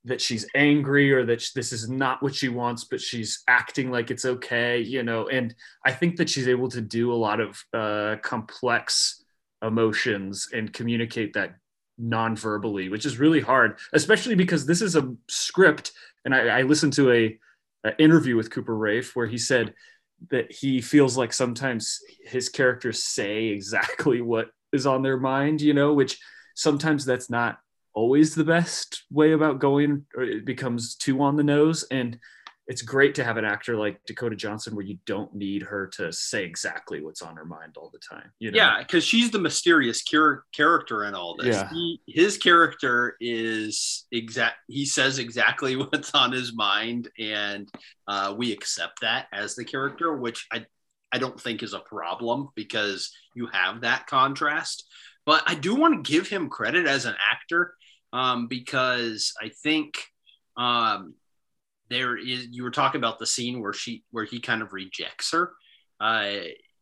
that 0.04 0.20
she's 0.20 0.46
angry 0.54 1.12
or 1.12 1.24
that 1.24 1.48
this 1.54 1.72
is 1.72 1.88
not 1.88 2.22
what 2.22 2.34
she 2.34 2.48
wants, 2.48 2.84
but 2.84 3.00
she's 3.00 3.42
acting 3.46 3.90
like 3.90 4.10
it's 4.10 4.24
okay, 4.24 4.80
you 4.80 5.02
know. 5.02 5.28
And 5.28 5.54
I 5.86 5.92
think 5.92 6.16
that 6.16 6.28
she's 6.28 6.48
able 6.48 6.68
to 6.70 6.80
do 6.80 7.12
a 7.12 7.14
lot 7.14 7.40
of 7.40 7.64
uh, 7.72 8.16
complex 8.22 9.22
emotions 9.62 10.48
and 10.52 10.72
communicate 10.72 11.34
that 11.34 11.54
non-verbally, 11.98 12.88
which 12.88 13.06
is 13.06 13.18
really 13.18 13.40
hard, 13.40 13.78
especially 13.92 14.34
because 14.34 14.66
this 14.66 14.82
is 14.82 14.96
a 14.96 15.14
script. 15.28 15.92
And 16.24 16.34
I, 16.34 16.60
I 16.60 16.62
listened 16.62 16.94
to 16.94 17.12
a, 17.12 17.38
a 17.84 18.02
interview 18.02 18.36
with 18.36 18.50
Cooper 18.50 18.76
Raiff 18.76 19.14
where 19.14 19.26
he 19.26 19.38
said 19.38 19.72
that 20.30 20.52
he 20.52 20.80
feels 20.80 21.16
like 21.16 21.32
sometimes 21.32 22.00
his 22.24 22.48
characters 22.48 23.04
say 23.04 23.44
exactly 23.48 24.20
what 24.20 24.50
is 24.72 24.86
on 24.86 25.02
their 25.02 25.18
mind, 25.18 25.60
you 25.60 25.74
know, 25.74 25.92
which 25.92 26.18
sometimes 26.56 27.04
that's 27.04 27.30
not 27.30 27.58
always 27.94 28.34
the 28.34 28.44
best 28.44 29.04
way 29.10 29.32
about 29.32 29.58
going 29.58 30.04
or 30.16 30.22
it 30.22 30.44
becomes 30.44 30.94
too 30.94 31.20
on 31.22 31.36
the 31.36 31.42
nose 31.42 31.84
and 31.90 32.18
it's 32.68 32.82
great 32.82 33.14
to 33.16 33.24
have 33.24 33.36
an 33.36 33.44
actor 33.44 33.76
like 33.76 34.00
Dakota 34.06 34.36
Johnson 34.36 34.76
where 34.76 34.84
you 34.84 34.98
don't 35.04 35.34
need 35.34 35.62
her 35.62 35.88
to 35.88 36.12
say 36.12 36.44
exactly 36.44 37.02
what's 37.02 37.20
on 37.20 37.36
her 37.36 37.44
mind 37.44 37.76
all 37.76 37.90
the 37.92 37.98
time. 37.98 38.30
You 38.38 38.50
know? 38.52 38.56
Yeah, 38.56 38.78
because 38.78 39.04
she's 39.04 39.30
the 39.30 39.38
mysterious 39.38 40.02
cur- 40.02 40.44
character 40.54 41.04
in 41.04 41.14
all 41.14 41.36
this. 41.36 41.56
Yeah. 41.56 41.68
He, 41.70 42.00
his 42.06 42.38
character 42.38 43.16
is 43.20 44.06
exact. 44.12 44.56
He 44.68 44.86
says 44.86 45.18
exactly 45.18 45.76
what's 45.76 46.14
on 46.14 46.30
his 46.30 46.54
mind, 46.54 47.08
and 47.18 47.68
uh, 48.06 48.34
we 48.36 48.52
accept 48.52 49.00
that 49.00 49.26
as 49.32 49.56
the 49.56 49.64
character, 49.64 50.16
which 50.16 50.46
I 50.52 50.64
I 51.12 51.18
don't 51.18 51.38
think 51.38 51.62
is 51.62 51.74
a 51.74 51.80
problem 51.80 52.48
because 52.54 53.12
you 53.34 53.48
have 53.52 53.82
that 53.82 54.06
contrast. 54.06 54.84
But 55.26 55.42
I 55.46 55.54
do 55.54 55.74
want 55.74 56.04
to 56.04 56.10
give 56.10 56.28
him 56.28 56.48
credit 56.48 56.86
as 56.86 57.04
an 57.04 57.14
actor 57.20 57.74
um, 58.12 58.46
because 58.46 59.32
I 59.40 59.50
think 59.62 59.94
um, 60.56 61.14
there 61.88 62.16
is. 62.16 62.48
You 62.50 62.62
were 62.62 62.70
talking 62.70 63.00
about 63.00 63.18
the 63.18 63.26
scene 63.26 63.60
where 63.60 63.72
she 63.72 64.04
where 64.10 64.24
he 64.24 64.40
kind 64.40 64.62
of 64.62 64.72
rejects 64.72 65.32
her. 65.32 65.52
Uh, 66.00 66.32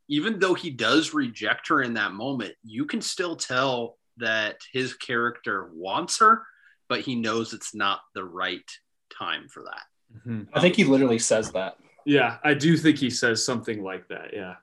even 0.09 0.39
though 0.39 0.55
he 0.55 0.71
does 0.71 1.15
reject 1.15 1.69
her 1.69 1.83
in 1.83 1.95
that 1.95 2.13
moment, 2.13 2.55
you 2.65 2.85
can 2.85 3.01
still 3.01 3.37
tell 3.37 3.97
that 4.17 4.57
his 4.73 4.95
character 4.95 5.71
wants 5.73 6.19
her, 6.19 6.43
but 6.89 7.01
he 7.01 7.15
knows 7.15 7.53
it's 7.53 7.75
not 7.75 8.01
the 8.15 8.25
right 8.25 8.69
time 9.17 9.47
for 9.49 9.63
that. 9.63 10.27
Mhm. 10.27 10.49
I 10.53 10.61
think 10.61 10.75
he 10.75 10.85
literally 10.85 11.19
says 11.19 11.53
that. 11.53 11.77
Yeah, 12.05 12.39
I 12.43 12.55
do 12.55 12.77
think 12.77 12.99
he 12.99 13.11
says 13.11 13.45
something 13.45 13.83
like 13.85 14.09
that. 14.09 14.33
Yeah. 14.33 14.57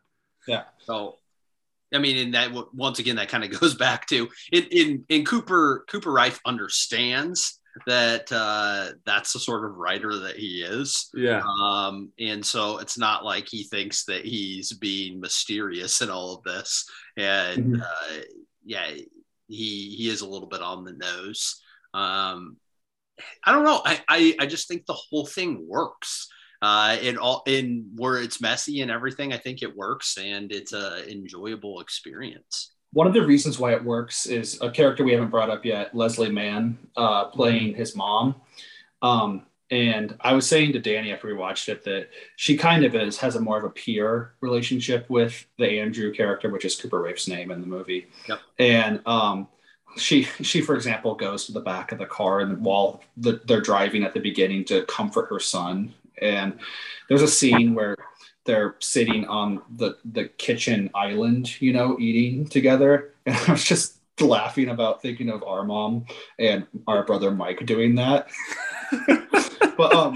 Yeah. 0.47 0.63
So, 0.79 1.19
I 1.93 1.99
mean, 1.99 2.17
and 2.17 2.33
that 2.33 2.51
once 2.73 2.99
again, 2.99 3.15
that 3.17 3.29
kind 3.29 3.43
of 3.43 3.51
goes 3.59 3.75
back 3.75 4.07
to 4.07 4.27
in 4.51 4.63
in 4.71 5.05
in 5.09 5.25
Cooper 5.25 5.85
Cooper 5.89 6.11
Raiff 6.11 6.39
understands 6.45 7.59
that 7.85 8.31
uh, 8.31 8.89
that's 9.05 9.33
the 9.33 9.39
sort 9.39 9.63
of 9.63 9.75
writer 9.77 10.17
that 10.17 10.35
he 10.35 10.63
is. 10.63 11.09
Yeah. 11.13 11.43
Um, 11.61 12.11
and 12.19 12.43
so 12.43 12.79
it's 12.79 12.97
not 12.97 13.23
like 13.23 13.47
he 13.47 13.65
thinks 13.65 14.03
that 14.05 14.25
he's 14.25 14.73
being 14.73 15.19
mysterious 15.19 16.01
in 16.01 16.09
all 16.09 16.33
of 16.35 16.43
this. 16.43 16.89
And 17.17 17.75
Mhm. 17.75 17.81
uh, 17.81 18.21
yeah, 18.65 18.87
he 19.47 19.95
he 19.95 20.09
is 20.09 20.21
a 20.21 20.27
little 20.27 20.47
bit 20.47 20.61
on 20.61 20.83
the 20.85 20.93
nose. 20.93 21.61
Um, 21.93 22.57
I 23.45 23.51
don't 23.51 23.63
know. 23.63 23.81
I, 23.85 24.01
I 24.07 24.35
I 24.39 24.45
just 24.47 24.67
think 24.67 24.85
the 24.85 24.93
whole 24.93 25.25
thing 25.25 25.65
works. 25.67 26.27
Uh, 26.61 26.97
in 27.01 27.17
all 27.17 27.43
in 27.45 27.91
where 27.95 28.17
it's 28.17 28.41
messy 28.41 28.81
and 28.81 28.89
everything, 28.89 29.33
I 29.33 29.37
think 29.37 29.61
it 29.61 29.75
works 29.75 30.17
and 30.17 30.51
it's 30.51 30.73
a 30.73 31.09
enjoyable 31.09 31.81
experience. 31.81 32.71
One 32.93 33.05
of 33.05 33.13
the 33.13 33.25
reasons 33.25 33.59
why 33.59 33.73
it 33.73 33.83
works 33.83 34.25
is 34.25 34.59
a 34.61 34.71
character 34.71 35.03
we 35.03 35.11
haven't 35.11 35.29
brought 35.29 35.49
up 35.49 35.65
yet, 35.65 35.95
Leslie 35.95 36.31
Mann, 36.31 36.77
uh, 36.95 37.25
playing 37.25 37.75
his 37.75 37.95
mom. 37.95 38.35
Um, 39.01 39.43
and 39.69 40.15
I 40.21 40.33
was 40.33 40.47
saying 40.47 40.73
to 40.73 40.79
Danny 40.79 41.11
after 41.11 41.27
we 41.27 41.33
watched 41.33 41.67
it 41.67 41.83
that 41.83 42.09
she 42.37 42.55
kind 42.55 42.85
of 42.85 42.95
is 42.95 43.17
has 43.17 43.35
a 43.35 43.41
more 43.41 43.57
of 43.57 43.65
a 43.65 43.69
peer 43.69 44.33
relationship 44.39 45.09
with 45.09 45.45
the 45.57 45.79
Andrew 45.79 46.13
character, 46.13 46.49
which 46.49 46.63
is 46.63 46.75
Cooper 46.75 47.01
Raiff's 47.01 47.27
name 47.27 47.51
in 47.51 47.59
the 47.59 47.67
movie. 47.67 48.07
Yep. 48.29 48.39
And 48.59 49.01
um, 49.05 49.49
she 49.97 50.23
she 50.23 50.61
for 50.61 50.75
example 50.75 51.15
goes 51.15 51.45
to 51.45 51.51
the 51.51 51.59
back 51.59 51.91
of 51.91 51.97
the 51.97 52.05
car 52.05 52.39
and 52.39 52.61
while 52.61 53.03
the, 53.17 53.41
they're 53.45 53.61
driving 53.61 54.03
at 54.03 54.13
the 54.13 54.19
beginning 54.21 54.63
to 54.65 54.85
comfort 54.85 55.27
her 55.29 55.39
son. 55.39 55.93
And 56.21 56.59
there's 57.09 57.21
a 57.21 57.27
scene 57.27 57.73
where 57.75 57.95
they're 58.45 58.75
sitting 58.79 59.25
on 59.25 59.61
the 59.75 59.97
the 60.05 60.25
kitchen 60.29 60.89
island, 60.95 61.61
you 61.61 61.73
know, 61.73 61.97
eating 61.99 62.47
together. 62.47 63.13
And 63.27 63.35
I 63.47 63.51
was 63.51 63.65
just 63.65 63.99
laughing 64.21 64.69
about 64.69 65.01
thinking 65.01 65.29
of 65.29 65.43
our 65.43 65.65
mom 65.65 66.05
and 66.39 66.65
our 66.87 67.03
brother 67.03 67.29
Mike 67.29 67.65
doing 67.65 67.95
that. 67.95 68.29
but 69.77 69.93
um, 69.93 70.15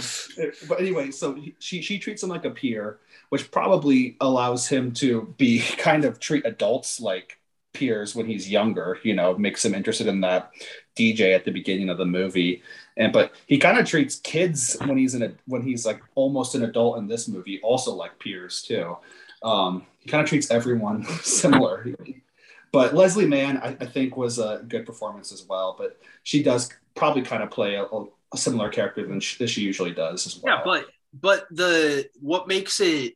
but 0.67 0.79
anyway, 0.79 1.11
so 1.11 1.33
he- 1.35 1.55
she 1.59 1.81
she 1.81 1.99
treats 1.99 2.23
him 2.23 2.29
like 2.29 2.45
a 2.45 2.49
peer, 2.49 2.99
which 3.29 3.51
probably 3.51 4.17
allows 4.21 4.67
him 4.67 4.91
to 4.93 5.33
be 5.37 5.59
kind 5.77 6.05
of 6.05 6.19
treat 6.19 6.45
adults 6.45 6.99
like 6.99 7.39
peers 7.73 8.15
when 8.15 8.25
he's 8.27 8.49
younger. 8.49 8.97
You 9.03 9.15
know, 9.15 9.37
makes 9.37 9.63
him 9.65 9.73
interested 9.75 10.07
in 10.07 10.21
that 10.21 10.51
DJ 10.95 11.35
at 11.35 11.45
the 11.45 11.51
beginning 11.51 11.89
of 11.89 11.97
the 11.97 12.05
movie. 12.05 12.61
And 12.97 13.13
but 13.13 13.33
he 13.47 13.57
kind 13.57 13.77
of 13.77 13.85
treats 13.85 14.17
kids 14.17 14.77
when 14.85 14.97
he's 14.97 15.15
in 15.15 15.23
a 15.23 15.31
when 15.45 15.61
he's 15.61 15.85
like 15.85 16.01
almost 16.15 16.55
an 16.55 16.63
adult 16.63 16.97
in 16.97 17.07
this 17.07 17.27
movie 17.27 17.59
also 17.61 17.93
like 17.93 18.19
peers 18.19 18.61
too. 18.61 18.97
Um, 19.43 19.85
he 19.99 20.09
kind 20.09 20.23
of 20.23 20.29
treats 20.29 20.51
everyone 20.51 21.03
similar. 21.21 21.87
But 22.71 22.93
Leslie 22.93 23.27
Mann, 23.27 23.57
I, 23.57 23.75
I 23.79 23.85
think, 23.85 24.15
was 24.15 24.39
a 24.39 24.63
good 24.67 24.85
performance 24.85 25.31
as 25.31 25.45
well. 25.47 25.75
But 25.77 25.99
she 26.23 26.41
does 26.41 26.69
probably 26.95 27.21
kind 27.21 27.43
of 27.43 27.51
play 27.51 27.75
a, 27.75 27.85
a 27.85 28.37
similar 28.37 28.69
character 28.69 29.05
than 29.05 29.19
she, 29.19 29.45
she 29.47 29.61
usually 29.61 29.91
does 29.91 30.25
as 30.27 30.41
well. 30.41 30.55
Yeah, 30.55 30.61
but 30.63 30.85
but 31.13 31.47
the 31.51 32.09
what 32.19 32.47
makes 32.47 32.79
it 32.79 33.15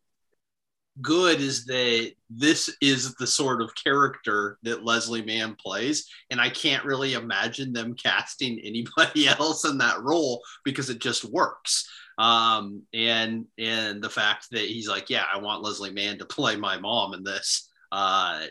good 1.01 1.41
is 1.41 1.65
that 1.65 2.11
this 2.29 2.73
is 2.81 3.15
the 3.15 3.27
sort 3.27 3.61
of 3.61 3.75
character 3.75 4.57
that 4.63 4.85
Leslie 4.85 5.25
Mann 5.25 5.55
plays, 5.55 6.09
and 6.29 6.39
I 6.39 6.49
can't 6.49 6.85
really 6.85 7.13
imagine 7.13 7.73
them 7.73 7.95
casting 7.95 8.59
anybody 8.59 9.27
else 9.39 9.65
in 9.65 9.77
that 9.79 10.01
role 10.01 10.41
because 10.63 10.89
it 10.89 10.99
just 10.99 11.25
works. 11.25 11.89
Um, 12.17 12.83
and 12.93 13.45
and 13.57 14.01
the 14.01 14.09
fact 14.09 14.47
that 14.51 14.61
he's 14.61 14.87
like, 14.87 15.09
yeah, 15.09 15.25
I 15.31 15.37
want 15.39 15.63
Leslie 15.63 15.91
Mann 15.91 16.17
to 16.19 16.25
play 16.25 16.55
my 16.55 16.77
mom 16.77 17.13
in 17.13 17.23
this. 17.23 17.69
Uh, 17.91 18.45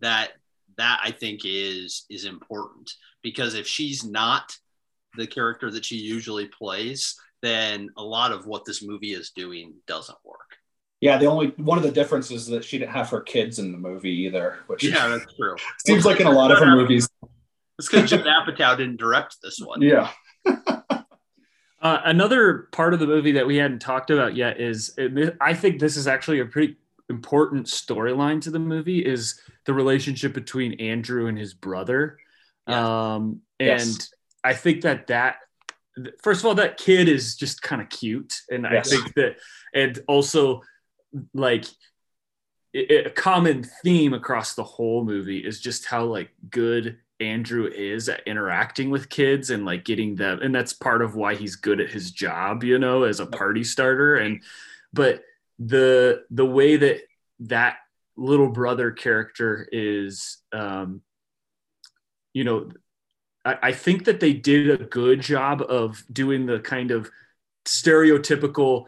that 0.00 0.32
that 0.76 1.00
I 1.02 1.10
think 1.10 1.42
is 1.44 2.04
is 2.10 2.24
important 2.24 2.90
because 3.22 3.54
if 3.54 3.66
she's 3.66 4.04
not 4.04 4.54
the 5.16 5.26
character 5.26 5.70
that 5.70 5.84
she 5.84 5.96
usually 5.96 6.46
plays, 6.46 7.16
then 7.42 7.88
a 7.96 8.02
lot 8.02 8.32
of 8.32 8.46
what 8.46 8.64
this 8.64 8.82
movie 8.86 9.14
is 9.14 9.30
doing 9.30 9.74
doesn't 9.86 10.18
work. 10.24 10.45
Yeah, 11.00 11.18
the 11.18 11.26
only 11.26 11.48
one 11.56 11.76
of 11.78 11.84
the 11.84 11.90
differences 11.90 12.42
is 12.42 12.48
that 12.48 12.64
she 12.64 12.78
didn't 12.78 12.92
have 12.92 13.10
her 13.10 13.20
kids 13.20 13.58
in 13.58 13.72
the 13.72 13.78
movie 13.78 14.10
either, 14.24 14.58
which 14.66 14.82
Yeah, 14.84 15.08
that's 15.08 15.34
true. 15.34 15.56
seems 15.86 16.04
like 16.04 16.20
in 16.20 16.26
a 16.26 16.30
lot 16.32 16.50
of 16.50 16.58
her 16.58 16.66
movies. 16.66 17.08
It's 17.78 17.88
because 17.90 18.08
Judd 18.08 18.24
Apatow 18.24 18.76
didn't 18.76 18.96
direct 18.96 19.36
this 19.42 19.58
one. 19.60 19.82
Yeah. 19.82 20.10
Uh, 21.82 22.00
another 22.06 22.68
part 22.72 22.94
of 22.94 23.00
the 23.00 23.06
movie 23.06 23.32
that 23.32 23.46
we 23.46 23.56
hadn't 23.56 23.78
talked 23.80 24.10
about 24.10 24.34
yet 24.34 24.58
is 24.58 24.98
I 25.40 25.52
think 25.54 25.78
this 25.78 25.96
is 25.96 26.08
actually 26.08 26.40
a 26.40 26.46
pretty 26.46 26.76
important 27.10 27.66
storyline 27.66 28.40
to 28.40 28.50
the 28.50 28.58
movie 28.58 29.04
is 29.04 29.38
the 29.66 29.74
relationship 29.74 30.32
between 30.32 30.72
Andrew 30.80 31.26
and 31.26 31.38
his 31.38 31.54
brother. 31.54 32.18
Yeah. 32.66 33.14
Um, 33.14 33.42
and 33.60 33.68
Yes. 33.80 34.10
I 34.42 34.54
think 34.54 34.80
that 34.82 35.06
that 35.08 35.36
first 36.22 36.40
of 36.40 36.46
all 36.46 36.54
that 36.56 36.78
kid 36.78 37.08
is 37.08 37.36
just 37.36 37.62
kind 37.62 37.80
of 37.82 37.88
cute 37.90 38.32
and 38.50 38.66
Yes. 38.68 38.92
I 38.92 38.96
think 38.96 39.14
that 39.14 39.36
and 39.74 39.98
also 40.08 40.62
like 41.34 41.64
a 42.74 43.10
common 43.10 43.64
theme 43.82 44.12
across 44.12 44.54
the 44.54 44.64
whole 44.64 45.04
movie 45.04 45.38
is 45.38 45.60
just 45.60 45.86
how 45.86 46.04
like 46.04 46.30
good 46.50 46.98
Andrew 47.20 47.66
is 47.66 48.08
at 48.10 48.26
interacting 48.26 48.90
with 48.90 49.08
kids 49.08 49.48
and 49.48 49.64
like 49.64 49.84
getting 49.84 50.14
them 50.16 50.40
and 50.42 50.54
that's 50.54 50.74
part 50.74 51.00
of 51.00 51.14
why 51.14 51.34
he's 51.34 51.56
good 51.56 51.80
at 51.80 51.88
his 51.88 52.10
job 52.10 52.62
you 52.62 52.78
know 52.78 53.04
as 53.04 53.20
a 53.20 53.26
party 53.26 53.64
starter. 53.64 54.16
And 54.16 54.42
but 54.92 55.22
the 55.58 56.24
the 56.30 56.44
way 56.44 56.76
that 56.76 57.00
that 57.40 57.78
little 58.16 58.48
brother 58.48 58.90
character 58.90 59.66
is 59.72 60.38
um 60.52 61.00
you 62.34 62.44
know 62.44 62.70
I, 63.46 63.58
I 63.62 63.72
think 63.72 64.04
that 64.04 64.20
they 64.20 64.34
did 64.34 64.80
a 64.80 64.84
good 64.84 65.22
job 65.22 65.62
of 65.62 66.04
doing 66.12 66.44
the 66.44 66.60
kind 66.60 66.90
of 66.90 67.10
stereotypical 67.64 68.86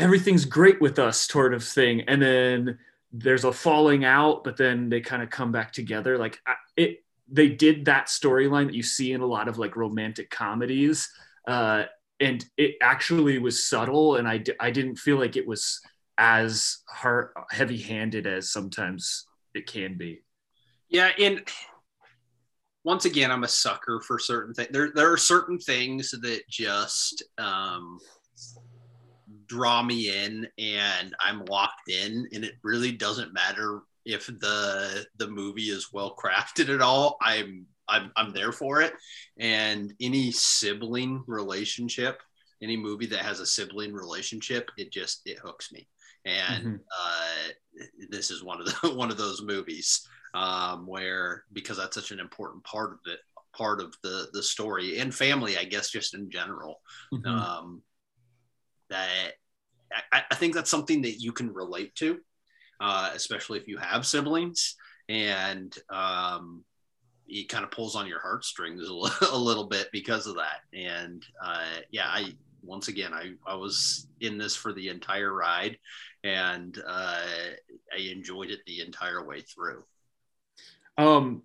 everything's 0.00 0.44
great 0.44 0.80
with 0.80 0.98
us 0.98 1.20
sort 1.20 1.54
of 1.54 1.62
thing. 1.62 2.00
And 2.02 2.20
then 2.20 2.78
there's 3.12 3.44
a 3.44 3.52
falling 3.52 4.04
out 4.04 4.44
but 4.44 4.56
then 4.56 4.88
they 4.88 5.00
kind 5.00 5.22
of 5.22 5.30
come 5.30 5.52
back 5.52 5.72
together. 5.72 6.18
Like 6.18 6.40
it 6.76 7.04
they 7.32 7.48
did 7.48 7.84
that 7.84 8.06
storyline 8.06 8.66
that 8.66 8.74
you 8.74 8.82
see 8.82 9.12
in 9.12 9.20
a 9.20 9.26
lot 9.26 9.46
of 9.46 9.56
like 9.56 9.76
romantic 9.76 10.30
comedies 10.30 11.08
uh 11.46 11.84
and 12.18 12.44
it 12.56 12.74
actually 12.82 13.38
was 13.38 13.66
subtle 13.66 14.16
and 14.16 14.26
I 14.26 14.38
d- 14.38 14.54
I 14.58 14.70
didn't 14.70 14.96
feel 14.96 15.18
like 15.18 15.36
it 15.36 15.46
was 15.46 15.80
as 16.18 16.78
heavy 17.50 17.78
handed 17.78 18.26
as 18.26 18.50
sometimes 18.50 19.26
it 19.54 19.66
can 19.66 19.96
be. 19.96 20.22
Yeah 20.88 21.10
and 21.18 21.42
once 22.82 23.04
again 23.04 23.30
i'm 23.30 23.44
a 23.44 23.48
sucker 23.48 24.00
for 24.00 24.18
certain 24.18 24.54
things 24.54 24.70
there, 24.72 24.90
there 24.94 25.12
are 25.12 25.16
certain 25.18 25.58
things 25.58 26.10
that 26.12 26.40
just 26.48 27.22
um, 27.36 27.98
draw 29.50 29.82
me 29.82 30.24
in 30.24 30.46
and 30.58 31.14
i'm 31.20 31.44
locked 31.46 31.88
in 31.88 32.28
and 32.32 32.44
it 32.44 32.54
really 32.62 32.92
doesn't 32.92 33.34
matter 33.34 33.80
if 34.04 34.26
the 34.26 35.04
the 35.16 35.26
movie 35.26 35.70
is 35.70 35.92
well 35.92 36.14
crafted 36.16 36.72
at 36.72 36.80
all 36.80 37.16
i'm 37.20 37.66
I'm, 37.90 38.12
I'm 38.16 38.32
there 38.32 38.52
for 38.52 38.80
it. 38.80 38.94
And 39.38 39.92
any 40.00 40.30
sibling 40.30 41.24
relationship, 41.26 42.22
any 42.62 42.76
movie 42.76 43.06
that 43.06 43.24
has 43.24 43.40
a 43.40 43.46
sibling 43.46 43.92
relationship, 43.92 44.70
it 44.78 44.92
just 44.92 45.22
it 45.26 45.38
hooks 45.38 45.72
me. 45.72 45.88
And 46.24 46.64
mm-hmm. 46.64 46.74
uh, 46.74 47.84
this 48.10 48.30
is 48.30 48.44
one 48.44 48.60
of 48.60 48.66
the 48.66 48.90
one 48.94 49.10
of 49.10 49.18
those 49.18 49.42
movies 49.42 50.06
um, 50.34 50.86
where 50.86 51.44
because 51.52 51.76
that's 51.76 51.96
such 51.96 52.12
an 52.12 52.20
important 52.20 52.62
part 52.64 52.92
of 52.92 52.98
it, 53.06 53.20
part 53.52 53.80
of 53.80 53.94
the 54.02 54.28
the 54.32 54.42
story 54.42 55.00
and 55.00 55.14
family, 55.14 55.58
I 55.58 55.64
guess, 55.64 55.90
just 55.90 56.14
in 56.14 56.30
general. 56.30 56.80
Mm-hmm. 57.12 57.28
Um, 57.28 57.82
that 58.90 59.34
I, 60.12 60.22
I 60.30 60.34
think 60.34 60.54
that's 60.54 60.70
something 60.70 61.02
that 61.02 61.20
you 61.20 61.32
can 61.32 61.52
relate 61.52 61.94
to, 61.96 62.18
uh, 62.80 63.10
especially 63.14 63.58
if 63.58 63.68
you 63.68 63.78
have 63.78 64.06
siblings. 64.06 64.76
And 65.08 65.76
um, 65.88 66.64
it 67.26 67.48
kind 67.48 67.64
of 67.64 67.70
pulls 67.70 67.96
on 67.96 68.06
your 68.06 68.20
heartstrings 68.20 68.88
a, 68.88 69.26
a 69.32 69.38
little 69.38 69.66
bit 69.66 69.88
because 69.92 70.26
of 70.26 70.36
that. 70.36 70.60
And 70.72 71.24
uh, 71.42 71.80
yeah, 71.90 72.06
I 72.06 72.34
once 72.62 72.88
again 72.88 73.14
I, 73.14 73.32
I 73.46 73.54
was 73.54 74.06
in 74.20 74.36
this 74.36 74.54
for 74.54 74.72
the 74.72 74.88
entire 74.88 75.32
ride, 75.32 75.78
and 76.24 76.76
uh, 76.86 77.20
I 77.92 77.98
enjoyed 78.10 78.50
it 78.50 78.60
the 78.66 78.80
entire 78.80 79.24
way 79.24 79.40
through. 79.40 79.84
Um, 80.98 81.42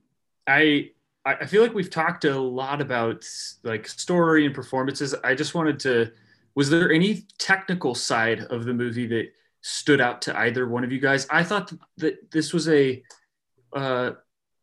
I 0.47 0.91
I 1.25 1.45
feel 1.47 1.63
like 1.63 1.73
we've 1.73 1.89
talked 1.89 2.25
a 2.25 2.39
lot 2.39 2.81
about 2.81 3.25
like 3.63 3.87
story 3.87 4.45
and 4.45 4.53
performances. 4.53 5.15
I 5.23 5.33
just 5.33 5.55
wanted 5.55 5.79
to 5.81 6.11
was 6.55 6.69
there 6.69 6.91
any 6.91 7.27
technical 7.37 7.93
side 7.93 8.39
of 8.39 8.65
the 8.65 8.73
movie 8.73 9.07
that 9.07 9.31
stood 9.61 9.99
out 9.99 10.21
to 10.23 10.37
either 10.39 10.67
one 10.67 10.83
of 10.83 10.91
you 10.91 10.99
guys? 10.99 11.27
I 11.29 11.43
thought 11.43 11.71
that 11.97 12.31
this 12.31 12.53
was 12.53 12.69
a 12.69 13.03
uh, 13.75 14.11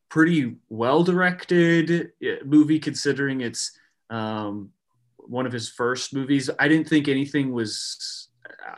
pretty 0.08 0.56
well 0.68 1.04
directed 1.04 2.12
movie 2.44 2.78
considering 2.78 3.42
it's 3.42 3.78
um, 4.10 4.70
one 5.18 5.46
of 5.46 5.52
his 5.52 5.68
first 5.68 6.14
movies. 6.14 6.50
I 6.58 6.68
didn't 6.68 6.88
think 6.88 7.08
anything 7.08 7.52
was 7.52 8.28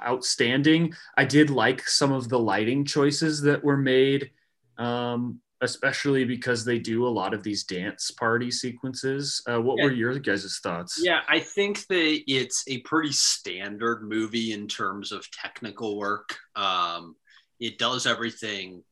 outstanding. 0.07 0.95
I 1.17 1.25
did 1.25 1.51
like 1.51 1.87
some 1.89 2.13
of 2.13 2.29
the 2.29 2.39
lighting 2.39 2.85
choices 2.85 3.41
that 3.43 3.63
were 3.63 3.77
made, 3.77 4.31
um, 4.79 5.41
especially 5.61 6.25
because 6.25 6.65
they 6.65 6.79
do 6.79 7.07
a 7.07 7.09
lot 7.09 7.33
of 7.33 7.43
these 7.43 7.65
dance 7.65 8.11
party 8.11 8.51
sequences. 8.51 9.43
Uh, 9.49 9.61
what 9.61 9.79
yeah. 9.79 9.85
were 9.85 9.93
your 9.93 10.19
guys' 10.19 10.61
thoughts? 10.63 11.01
Yeah, 11.03 11.21
I 11.29 11.41
think 11.41 11.87
that 11.87 12.21
it's 12.27 12.65
a 12.69 12.81
pretty 12.81 13.13
standard 13.13 14.09
movie 14.09 14.53
in 14.53 14.69
terms 14.69 15.13
of 15.13 15.31
technical 15.31 15.97
work. 15.97 16.37
Um, 16.57 17.17
it 17.61 17.79
does 17.79 18.07
everything 18.07 18.83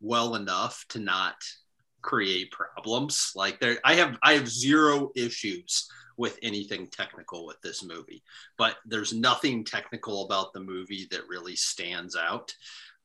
well 0.00 0.34
enough 0.34 0.84
to 0.90 0.98
not 0.98 1.36
create 2.02 2.50
problems. 2.50 3.32
Like 3.34 3.60
there, 3.60 3.78
I 3.84 3.94
have 3.94 4.18
I 4.22 4.34
have 4.34 4.48
zero 4.48 5.12
issues 5.16 5.88
with 6.18 6.38
anything 6.42 6.88
technical 6.88 7.46
with 7.46 7.60
this 7.62 7.82
movie, 7.82 8.22
but 8.58 8.76
there's 8.84 9.14
nothing 9.14 9.64
technical 9.64 10.26
about 10.26 10.52
the 10.52 10.60
movie 10.60 11.08
that 11.10 11.28
really 11.28 11.56
stands 11.56 12.16
out. 12.16 12.54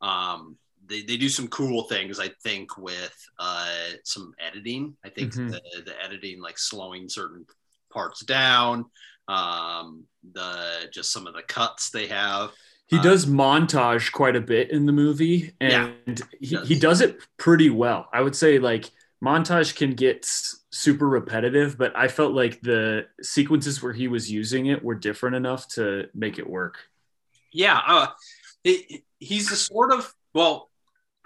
Um, 0.02 0.58
they, 0.90 1.02
they 1.02 1.18
do 1.18 1.30
some 1.30 1.48
cool 1.48 1.84
things, 1.84 2.20
I 2.20 2.30
think, 2.44 2.78
with 2.78 3.16
uh, 3.40 3.70
some 4.04 4.34
editing. 4.40 4.96
I 5.04 5.10
think 5.10 5.34
mm-hmm. 5.34 5.50
the, 5.50 5.62
the 5.86 6.04
editing, 6.04 6.42
like 6.42 6.58
slowing 6.58 7.10
certain 7.10 7.46
parts 7.92 8.24
down, 8.24 8.86
um, 9.28 10.06
the 10.34 10.90
just 10.92 11.12
some 11.12 11.28
of 11.28 11.34
the 11.34 11.44
cuts 11.44 11.90
they 11.90 12.08
have. 12.08 12.52
He 12.88 12.98
uh, 12.98 13.02
does 13.02 13.26
montage 13.26 14.12
quite 14.12 14.36
a 14.36 14.42
bit 14.42 14.72
in 14.72 14.86
the 14.86 14.94
movie, 14.94 15.54
and 15.60 15.72
yeah, 16.06 16.26
he, 16.40 16.56
does. 16.56 16.68
he 16.68 16.80
does 16.80 17.02
it 17.02 17.20
pretty 17.38 17.70
well. 17.70 18.08
I 18.14 18.22
would 18.22 18.36
say 18.36 18.60
like 18.60 18.90
montage 19.24 19.76
can 19.76 19.94
get 19.94 20.26
super 20.72 21.08
repetitive, 21.08 21.78
but 21.78 21.96
I 21.96 22.08
felt 22.08 22.34
like 22.34 22.62
the 22.62 23.08
sequences 23.22 23.82
where 23.82 23.94
he 23.94 24.08
was 24.08 24.32
using 24.32 24.68
it 24.68 24.84
were 24.84 24.96
different 24.96 25.36
enough 25.36 25.68
to 25.70 26.08
make 26.14 26.40
it 26.40 26.50
work. 26.50 26.78
Yeah, 27.52 27.80
uh, 27.86 28.08
it, 28.64 29.04
he's 29.20 29.50
the 29.50 29.56
sort 29.56 29.92
of 29.92 30.14
well. 30.34 30.67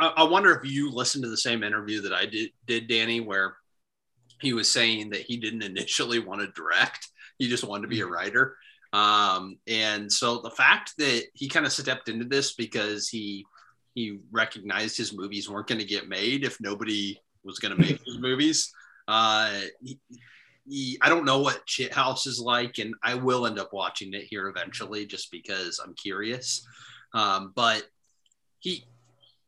I, 0.02 0.08
I 0.18 0.24
wonder 0.24 0.52
if 0.52 0.70
you 0.70 0.92
listened 0.92 1.24
to 1.24 1.30
the 1.30 1.38
same 1.38 1.64
interview 1.64 2.02
that 2.02 2.14
I 2.14 2.26
did, 2.26 2.50
did 2.66 2.88
Danny, 2.88 3.20
where 3.20 3.56
he 4.40 4.54
was 4.54 4.70
saying 4.70 5.12
that 5.12 5.22
he 5.22 5.38
didn't 5.38 5.64
initially 5.64 6.20
want 6.20 6.42
to 6.42 6.48
direct; 6.48 7.08
he 7.38 7.48
just 7.48 7.64
wanted 7.64 7.84
to 7.84 7.88
be 7.88 8.02
a 8.02 8.04
mm-hmm. 8.04 8.14
writer. 8.14 8.58
Um, 8.94 9.58
and 9.68 10.12
so 10.12 10.42
the 10.42 10.50
fact 10.50 10.94
that 10.98 11.24
he 11.34 11.48
kind 11.48 11.66
of 11.66 11.72
stepped 11.72 12.10
into 12.10 12.26
this 12.26 12.54
because 12.54 13.08
he 13.08 13.46
he 13.94 14.20
recognized 14.32 14.98
his 14.98 15.14
movies 15.14 15.50
weren't 15.50 15.68
going 15.68 15.80
to 15.80 15.86
get 15.86 16.10
made 16.10 16.44
if 16.44 16.60
nobody 16.60 17.20
was 17.44 17.60
going 17.60 17.76
to 17.76 17.82
make 17.82 18.00
his 18.06 18.20
movies. 18.20 18.72
Uh, 19.08 19.60
he, 19.82 20.00
he, 20.68 20.98
I 21.02 21.10
don't 21.10 21.26
know 21.26 21.40
what 21.40 21.64
Shit 21.66 21.94
House 21.94 22.26
is 22.26 22.40
like, 22.40 22.78
and 22.78 22.96
I 23.04 23.16
will 23.16 23.46
end 23.46 23.60
up 23.60 23.74
watching 23.74 24.14
it 24.14 24.24
here 24.30 24.48
eventually 24.48 25.06
just 25.06 25.32
because 25.32 25.80
I'm 25.84 25.94
curious. 25.96 26.66
Um, 27.14 27.52
but 27.56 27.84
he 28.60 28.86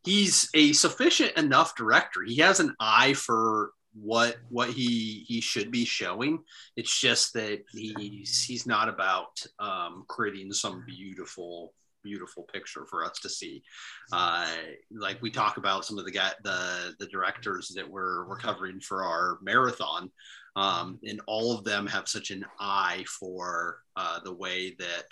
he's 0.03 0.49
a 0.53 0.73
sufficient 0.73 1.37
enough 1.37 1.75
director. 1.75 2.23
He 2.25 2.37
has 2.37 2.59
an 2.59 2.75
eye 2.79 3.13
for 3.13 3.71
what 3.95 4.37
what 4.49 4.69
he 4.69 5.23
he 5.27 5.39
should 5.39 5.71
be 5.71 5.85
showing. 5.85 6.39
It's 6.75 6.99
just 6.99 7.33
that 7.33 7.63
he's 7.71 8.43
he's 8.43 8.65
not 8.65 8.89
about 8.89 9.43
um, 9.59 10.05
creating 10.07 10.51
some 10.53 10.83
beautiful 10.85 11.73
beautiful 12.03 12.43
picture 12.43 12.85
for 12.85 13.05
us 13.05 13.19
to 13.19 13.29
see. 13.29 13.63
Uh, 14.11 14.47
like 14.91 15.21
we 15.21 15.31
talk 15.31 15.57
about 15.57 15.85
some 15.85 15.97
of 15.97 16.05
the 16.05 16.11
guy, 16.11 16.31
the 16.43 16.95
the 16.99 17.07
directors 17.07 17.69
that 17.75 17.89
we're 17.89 18.27
we're 18.27 18.37
covering 18.37 18.79
for 18.79 19.03
our 19.03 19.37
marathon, 19.41 20.11
um, 20.55 20.99
and 21.03 21.21
all 21.27 21.55
of 21.55 21.63
them 21.63 21.87
have 21.87 22.07
such 22.07 22.31
an 22.31 22.45
eye 22.59 23.03
for 23.07 23.79
uh, 23.95 24.19
the 24.23 24.33
way 24.33 24.75
that 24.79 25.07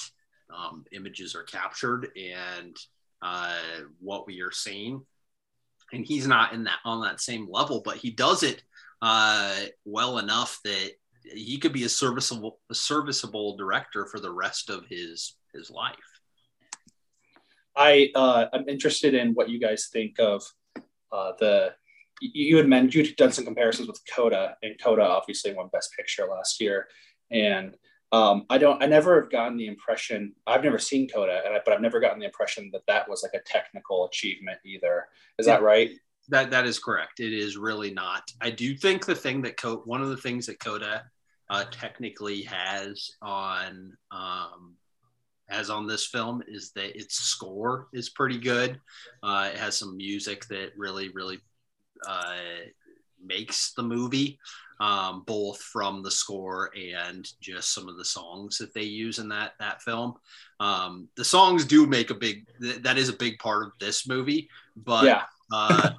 um, 0.55 0.85
images 0.91 1.33
are 1.35 1.43
captured 1.43 2.09
and 2.17 2.75
uh, 3.21 3.57
what 3.99 4.27
we 4.27 4.41
are 4.41 4.51
seeing. 4.51 5.05
And 5.93 6.05
he's 6.05 6.27
not 6.27 6.53
in 6.53 6.63
that 6.65 6.79
on 6.85 7.01
that 7.01 7.19
same 7.19 7.47
level, 7.49 7.81
but 7.83 7.97
he 7.97 8.11
does 8.11 8.43
it 8.43 8.63
uh, 9.01 9.55
well 9.83 10.19
enough 10.19 10.59
that 10.63 10.91
he 11.23 11.57
could 11.57 11.73
be 11.73 11.83
a 11.83 11.89
serviceable 11.89 12.59
a 12.69 12.75
serviceable 12.75 13.57
director 13.57 14.05
for 14.05 14.19
the 14.19 14.31
rest 14.31 14.69
of 14.69 14.85
his 14.87 15.35
his 15.53 15.69
life. 15.69 15.95
I 17.75 18.09
uh, 18.15 18.45
I'm 18.53 18.67
interested 18.67 19.13
in 19.13 19.33
what 19.33 19.49
you 19.49 19.59
guys 19.59 19.89
think 19.91 20.19
of 20.19 20.43
uh, 21.11 21.33
the. 21.39 21.73
You 22.21 22.57
had 22.57 22.67
mentioned 22.67 23.07
you'd 23.07 23.15
done 23.15 23.31
some 23.31 23.45
comparisons 23.45 23.87
with 23.87 23.99
Coda, 24.13 24.55
and 24.61 24.79
Coda 24.81 25.01
obviously 25.01 25.53
won 25.53 25.69
Best 25.73 25.91
Picture 25.97 26.27
last 26.27 26.61
year, 26.61 26.87
and 27.31 27.75
um, 28.11 28.45
I 28.49 28.57
don't. 28.57 28.81
I 28.83 28.87
never 28.87 29.21
have 29.21 29.31
gotten 29.31 29.57
the 29.57 29.67
impression. 29.67 30.33
I've 30.45 30.63
never 30.63 30.79
seen 30.79 31.07
Coda, 31.07 31.41
and 31.45 31.55
I, 31.55 31.59
but 31.63 31.73
I've 31.73 31.81
never 31.81 31.99
gotten 31.99 32.19
the 32.19 32.25
impression 32.25 32.69
that 32.73 32.85
that 32.87 33.09
was 33.09 33.23
like 33.23 33.33
a 33.33 33.43
technical 33.45 34.05
achievement 34.05 34.59
either. 34.65 35.07
Is 35.37 35.47
yeah, 35.47 35.55
that 35.55 35.63
right? 35.63 35.91
That 36.29 36.51
that 36.51 36.65
is 36.65 36.77
correct. 36.77 37.19
It 37.19 37.33
is 37.33 37.55
really 37.55 37.91
not. 37.91 38.23
I 38.41 38.49
do 38.49 38.75
think 38.75 39.05
the 39.05 39.15
thing 39.15 39.41
that 39.43 39.57
Coda, 39.57 39.81
one 39.85 40.01
of 40.01 40.09
the 40.09 40.17
things 40.17 40.45
that 40.47 40.59
Coda 40.59 41.05
uh, 41.49 41.65
technically 41.71 42.41
has 42.43 43.11
on 43.21 43.93
um, 44.11 44.75
has 45.47 45.69
on 45.69 45.87
this 45.87 46.05
film 46.05 46.41
is 46.47 46.71
that 46.71 46.97
its 46.97 47.15
score 47.15 47.87
is 47.93 48.09
pretty 48.09 48.37
good. 48.37 48.79
Uh, 49.23 49.51
it 49.53 49.57
has 49.57 49.77
some 49.77 49.95
music 49.95 50.45
that 50.47 50.71
really, 50.75 51.09
really 51.09 51.39
uh, 52.07 52.35
makes 53.25 53.73
the 53.73 53.83
movie, 53.83 54.39
um, 54.79 55.23
both 55.25 55.61
from 55.61 56.01
the 56.01 56.11
score 56.11 56.71
and 56.75 57.29
just 57.39 57.73
some 57.73 57.87
of 57.87 57.97
the 57.97 58.05
songs 58.05 58.57
that 58.57 58.73
they 58.73 58.83
use 58.83 59.19
in 59.19 59.29
that 59.29 59.53
that 59.59 59.81
film. 59.81 60.15
Um, 60.59 61.07
the 61.15 61.25
songs 61.25 61.65
do 61.65 61.85
make 61.85 62.09
a 62.09 62.15
big 62.15 62.47
that 62.59 62.97
is 62.97 63.09
a 63.09 63.13
big 63.13 63.39
part 63.39 63.65
of 63.65 63.73
this 63.79 64.07
movie, 64.07 64.49
but 64.75 65.05
yeah. 65.05 65.23
uh, 65.53 65.91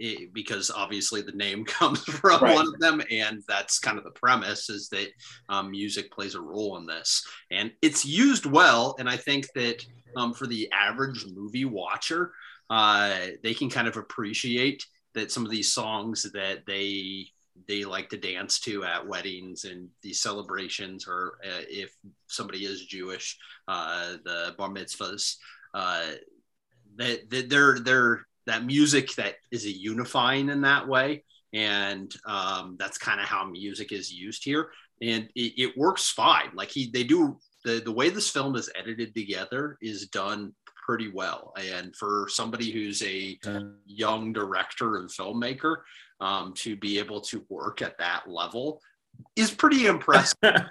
it, 0.00 0.32
because 0.32 0.70
obviously 0.70 1.20
the 1.20 1.32
name 1.32 1.64
comes 1.66 2.02
from 2.04 2.42
right. 2.42 2.54
one 2.54 2.66
of 2.66 2.80
them 2.80 3.02
and 3.10 3.42
that's 3.46 3.78
kind 3.78 3.98
of 3.98 4.04
the 4.04 4.10
premise 4.10 4.70
is 4.70 4.88
that 4.88 5.08
um, 5.48 5.70
music 5.70 6.10
plays 6.10 6.34
a 6.34 6.40
role 6.40 6.78
in 6.78 6.86
this 6.86 7.24
and 7.50 7.70
it's 7.82 8.04
used 8.04 8.46
well 8.46 8.96
and 8.98 9.08
i 9.08 9.16
think 9.16 9.46
that 9.54 9.84
um, 10.16 10.32
for 10.32 10.46
the 10.46 10.70
average 10.72 11.26
movie 11.26 11.66
watcher 11.66 12.32
uh, 12.70 13.26
they 13.42 13.52
can 13.52 13.68
kind 13.68 13.86
of 13.86 13.96
appreciate 13.96 14.86
that 15.14 15.32
some 15.32 15.44
of 15.44 15.50
these 15.50 15.72
songs 15.72 16.22
that 16.32 16.66
they 16.66 17.26
they 17.68 17.84
like 17.84 18.08
to 18.08 18.16
dance 18.16 18.58
to 18.60 18.84
at 18.84 19.06
weddings 19.06 19.64
and 19.64 19.88
these 20.02 20.20
celebrations, 20.20 21.06
or 21.06 21.38
uh, 21.44 21.62
if 21.68 21.94
somebody 22.26 22.64
is 22.64 22.86
Jewish, 22.86 23.38
uh, 23.68 24.14
the 24.24 24.54
bar 24.56 24.70
mitzvahs. 24.70 25.36
Uh, 25.74 26.06
that, 26.96 27.30
that 27.30 27.48
they're 27.48 27.78
they're 27.78 28.26
that 28.46 28.64
music 28.64 29.14
that 29.14 29.36
is 29.50 29.64
a 29.64 29.70
unifying 29.70 30.48
in 30.48 30.62
that 30.62 30.88
way, 30.88 31.24
and 31.52 32.12
um, 32.26 32.76
that's 32.78 32.98
kind 32.98 33.20
of 33.20 33.26
how 33.26 33.44
music 33.44 33.92
is 33.92 34.12
used 34.12 34.44
here, 34.44 34.70
and 35.00 35.28
it, 35.34 35.52
it 35.56 35.78
works 35.78 36.10
fine. 36.10 36.50
Like 36.54 36.70
he, 36.70 36.90
they 36.90 37.04
do 37.04 37.38
the 37.64 37.80
the 37.84 37.92
way 37.92 38.10
this 38.10 38.30
film 38.30 38.56
is 38.56 38.70
edited 38.78 39.14
together 39.14 39.76
is 39.80 40.08
done 40.08 40.52
pretty 40.90 41.08
well. 41.08 41.52
And 41.56 41.94
for 41.94 42.26
somebody 42.28 42.72
who's 42.72 43.00
a 43.04 43.38
young 43.86 44.32
director 44.32 44.96
and 44.96 45.08
filmmaker, 45.08 45.82
um, 46.20 46.52
to 46.54 46.74
be 46.74 46.98
able 46.98 47.20
to 47.20 47.46
work 47.48 47.80
at 47.80 47.96
that 47.98 48.28
level 48.28 48.80
is 49.36 49.52
pretty 49.52 49.86
impressive. 49.86 50.34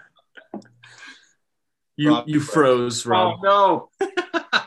you 1.95 2.10
Rob, 2.10 2.27
you 2.27 2.41
froze, 2.41 3.05
Rob. 3.05 3.39
Oh 3.45 3.89
no. 4.01 4.10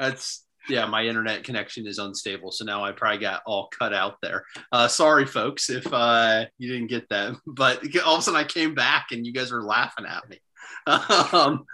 That's 0.00 0.44
yeah, 0.68 0.86
my 0.86 1.04
internet 1.04 1.44
connection 1.44 1.86
is 1.86 2.00
unstable, 2.00 2.50
so 2.50 2.64
now 2.64 2.82
I 2.82 2.90
probably 2.90 3.18
got 3.18 3.42
all 3.46 3.68
cut 3.68 3.94
out 3.94 4.16
there. 4.20 4.44
Uh, 4.72 4.88
sorry, 4.88 5.24
folks, 5.24 5.70
if 5.70 5.86
uh, 5.92 6.46
you 6.58 6.72
didn't 6.72 6.88
get 6.88 7.08
that. 7.10 7.36
But 7.46 7.84
all 8.04 8.14
of 8.14 8.20
a 8.20 8.22
sudden, 8.22 8.40
I 8.40 8.44
came 8.44 8.74
back 8.74 9.12
and 9.12 9.24
you 9.24 9.32
guys 9.32 9.52
were 9.52 9.62
laughing 9.62 10.04
at 10.04 10.28
me. 10.28 10.40
Um, 10.86 11.66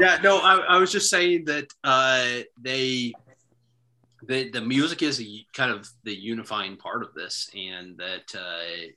yeah, 0.00 0.18
no, 0.22 0.38
I, 0.38 0.56
I, 0.68 0.78
was 0.78 0.90
just 0.90 1.10
saying 1.10 1.44
that 1.44 1.66
uh, 1.84 2.42
they 2.60 3.12
the 4.26 4.50
the 4.50 4.60
music 4.60 5.02
is 5.02 5.20
a, 5.20 5.46
kind 5.52 5.70
of 5.70 5.88
the 6.04 6.14
unifying 6.14 6.76
part 6.76 7.02
of 7.02 7.14
this, 7.14 7.50
and 7.54 7.98
that 7.98 8.34
uh, 8.34 8.88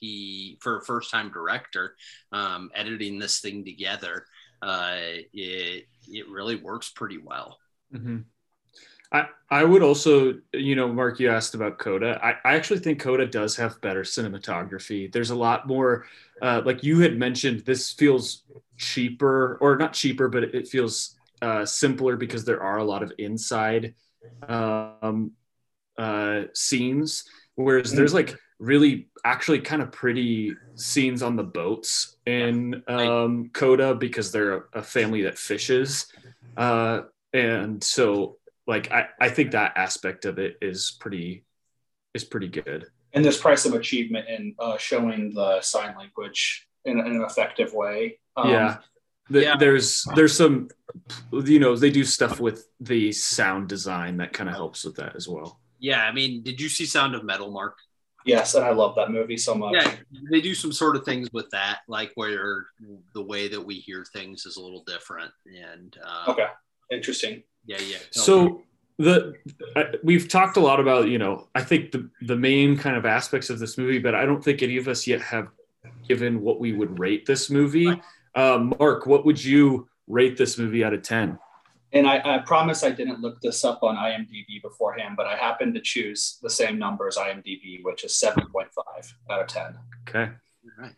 he, 0.00 0.58
for 0.60 0.78
a 0.78 0.84
first 0.84 1.10
time 1.10 1.30
director, 1.30 1.94
um, 2.32 2.70
editing 2.74 3.18
this 3.18 3.40
thing 3.40 3.64
together, 3.64 4.26
uh, 4.60 4.96
it 5.32 5.86
it 6.08 6.28
really 6.28 6.56
works 6.56 6.90
pretty 6.90 7.18
well. 7.18 7.58
Mm-hmm. 7.94 8.18
I, 9.12 9.26
I 9.50 9.64
would 9.64 9.82
also, 9.82 10.38
you 10.54 10.74
know, 10.74 10.88
Mark, 10.88 11.20
you 11.20 11.30
asked 11.30 11.54
about 11.54 11.78
Coda. 11.78 12.18
I, 12.22 12.30
I 12.44 12.54
actually 12.56 12.80
think 12.80 12.98
Coda 12.98 13.26
does 13.26 13.54
have 13.56 13.80
better 13.82 14.02
cinematography. 14.02 15.12
There's 15.12 15.30
a 15.30 15.36
lot 15.36 15.66
more, 15.66 16.06
uh, 16.40 16.62
like 16.64 16.82
you 16.82 17.00
had 17.00 17.18
mentioned, 17.18 17.60
this 17.66 17.92
feels 17.92 18.44
cheaper, 18.78 19.58
or 19.60 19.76
not 19.76 19.92
cheaper, 19.92 20.28
but 20.28 20.44
it 20.44 20.66
feels 20.66 21.16
uh, 21.42 21.66
simpler 21.66 22.16
because 22.16 22.44
there 22.44 22.62
are 22.62 22.78
a 22.78 22.84
lot 22.84 23.02
of 23.02 23.12
inside 23.18 23.94
um, 24.48 25.32
uh, 25.98 26.44
scenes. 26.54 27.24
Whereas 27.56 27.88
mm-hmm. 27.88 27.96
there's 27.96 28.14
like 28.14 28.34
really 28.58 29.08
actually 29.24 29.60
kind 29.60 29.82
of 29.82 29.92
pretty 29.92 30.54
scenes 30.74 31.22
on 31.22 31.36
the 31.36 31.44
boats 31.44 32.16
in 32.24 32.82
um, 32.88 33.50
Coda 33.52 33.94
because 33.94 34.32
they're 34.32 34.56
a, 34.56 34.62
a 34.74 34.82
family 34.82 35.22
that 35.22 35.36
fishes. 35.36 36.06
Uh, 36.56 37.02
and 37.34 37.82
so 37.82 38.38
like 38.66 38.90
I, 38.92 39.08
I 39.20 39.28
think 39.28 39.52
that 39.52 39.72
aspect 39.76 40.24
of 40.24 40.38
it 40.38 40.56
is 40.60 40.96
pretty 41.00 41.44
is 42.14 42.24
pretty 42.24 42.48
good. 42.48 42.86
And 43.12 43.24
there's 43.24 43.38
price 43.38 43.64
of 43.64 43.74
achievement 43.74 44.28
in 44.28 44.54
uh, 44.58 44.78
showing 44.78 45.34
the 45.34 45.60
sign 45.60 45.94
language 45.96 46.66
in, 46.84 46.98
in 46.98 47.06
an 47.06 47.22
effective 47.22 47.72
way. 47.74 48.18
Um, 48.36 48.50
yeah. 48.50 48.76
The, 49.28 49.42
yeah. 49.42 49.56
there's 49.56 50.04
there's 50.16 50.36
some 50.36 50.68
you 51.32 51.60
know 51.60 51.76
they 51.76 51.90
do 51.90 52.04
stuff 52.04 52.40
with 52.40 52.66
the 52.80 53.12
sound 53.12 53.68
design 53.68 54.16
that 54.16 54.32
kind 54.32 54.50
of 54.50 54.56
helps 54.56 54.84
with 54.84 54.96
that 54.96 55.14
as 55.14 55.28
well. 55.28 55.60
Yeah 55.78 56.02
i 56.02 56.12
mean 56.12 56.42
did 56.42 56.60
you 56.60 56.68
see 56.68 56.86
sound 56.86 57.14
of 57.14 57.24
metal 57.24 57.50
mark? 57.50 57.78
Yes 58.26 58.56
and 58.56 58.64
i 58.64 58.70
love 58.72 58.96
that 58.96 59.10
movie 59.10 59.36
so 59.36 59.54
much. 59.54 59.74
Yeah 59.74 59.94
they 60.30 60.40
do 60.40 60.54
some 60.54 60.72
sort 60.72 60.96
of 60.96 61.04
things 61.04 61.28
with 61.32 61.48
that 61.50 61.78
like 61.88 62.10
where 62.16 62.66
the 63.14 63.22
way 63.22 63.46
that 63.46 63.64
we 63.64 63.76
hear 63.76 64.04
things 64.12 64.44
is 64.44 64.56
a 64.56 64.62
little 64.62 64.82
different 64.84 65.30
and 65.46 65.96
uh, 66.04 66.30
okay 66.30 66.48
interesting 66.90 67.44
yeah, 67.66 67.78
yeah. 67.78 67.98
So 68.10 68.62
the 68.98 69.34
uh, 69.76 69.84
we've 70.02 70.28
talked 70.28 70.56
a 70.56 70.60
lot 70.60 70.80
about 70.80 71.08
you 71.08 71.18
know 71.18 71.48
I 71.54 71.62
think 71.62 71.92
the 71.92 72.08
the 72.22 72.36
main 72.36 72.76
kind 72.76 72.96
of 72.96 73.06
aspects 73.06 73.50
of 73.50 73.58
this 73.58 73.78
movie, 73.78 73.98
but 73.98 74.14
I 74.14 74.24
don't 74.24 74.42
think 74.42 74.62
any 74.62 74.76
of 74.76 74.88
us 74.88 75.06
yet 75.06 75.20
have 75.22 75.48
given 76.08 76.40
what 76.40 76.60
we 76.60 76.72
would 76.72 76.98
rate 76.98 77.26
this 77.26 77.50
movie. 77.50 78.00
Um, 78.34 78.74
Mark, 78.78 79.06
what 79.06 79.24
would 79.24 79.42
you 79.42 79.88
rate 80.06 80.36
this 80.36 80.58
movie 80.58 80.84
out 80.84 80.94
of 80.94 81.02
ten? 81.02 81.38
And 81.94 82.06
I, 82.06 82.22
I, 82.24 82.38
promise 82.38 82.82
I 82.82 82.90
didn't 82.90 83.20
look 83.20 83.40
this 83.42 83.64
up 83.64 83.82
on 83.82 83.96
IMDb 83.96 84.62
beforehand, 84.62 85.14
but 85.14 85.26
I 85.26 85.36
happened 85.36 85.74
to 85.74 85.80
choose 85.82 86.38
the 86.40 86.48
same 86.48 86.78
number 86.78 87.06
as 87.06 87.16
IMDb, 87.16 87.82
which 87.82 88.02
is 88.02 88.12
7.5 88.12 88.66
out 89.30 89.40
of 89.42 89.46
10. 89.46 89.78
Okay. 90.08 90.32
Right. 90.78 90.94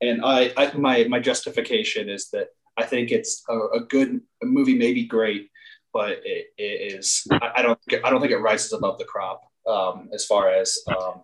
And 0.00 0.24
I, 0.24 0.52
I 0.56 0.72
my, 0.76 1.04
my 1.04 1.20
justification 1.20 2.08
is 2.08 2.28
that 2.30 2.48
I 2.76 2.84
think 2.86 3.12
it's 3.12 3.44
a, 3.48 3.56
a 3.74 3.80
good 3.80 4.20
a 4.42 4.46
movie, 4.46 4.76
maybe 4.76 5.04
great, 5.04 5.49
but 5.92 6.20
it, 6.24 6.46
it 6.56 6.94
is 6.94 7.26
I, 7.30 7.52
I, 7.56 7.62
don't 7.62 7.78
I 8.04 8.10
don't 8.10 8.20
think 8.20 8.32
it 8.32 8.38
rises 8.38 8.72
above 8.72 8.98
the 8.98 9.04
crop 9.04 9.42
um, 9.66 10.08
as 10.12 10.24
far 10.24 10.50
as 10.50 10.78
um, 10.88 11.22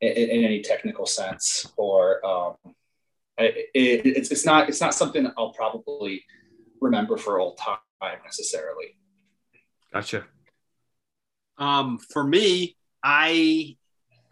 in, 0.00 0.12
in, 0.12 0.44
any 0.44 0.62
technical 0.62 1.06
sense 1.06 1.66
or 1.76 2.24
um, 2.26 2.54
it, 3.38 3.70
it, 3.74 4.06
it's, 4.06 4.30
it's 4.30 4.44
not 4.44 4.68
it's 4.68 4.80
not 4.80 4.94
something 4.94 5.30
I'll 5.36 5.52
probably 5.52 6.24
remember 6.80 7.16
for 7.16 7.38
all 7.40 7.54
time 7.54 7.78
necessarily. 8.24 8.96
Gotcha. 9.92 10.24
Um, 11.58 11.98
for 11.98 12.24
me, 12.24 12.76
I 13.04 13.76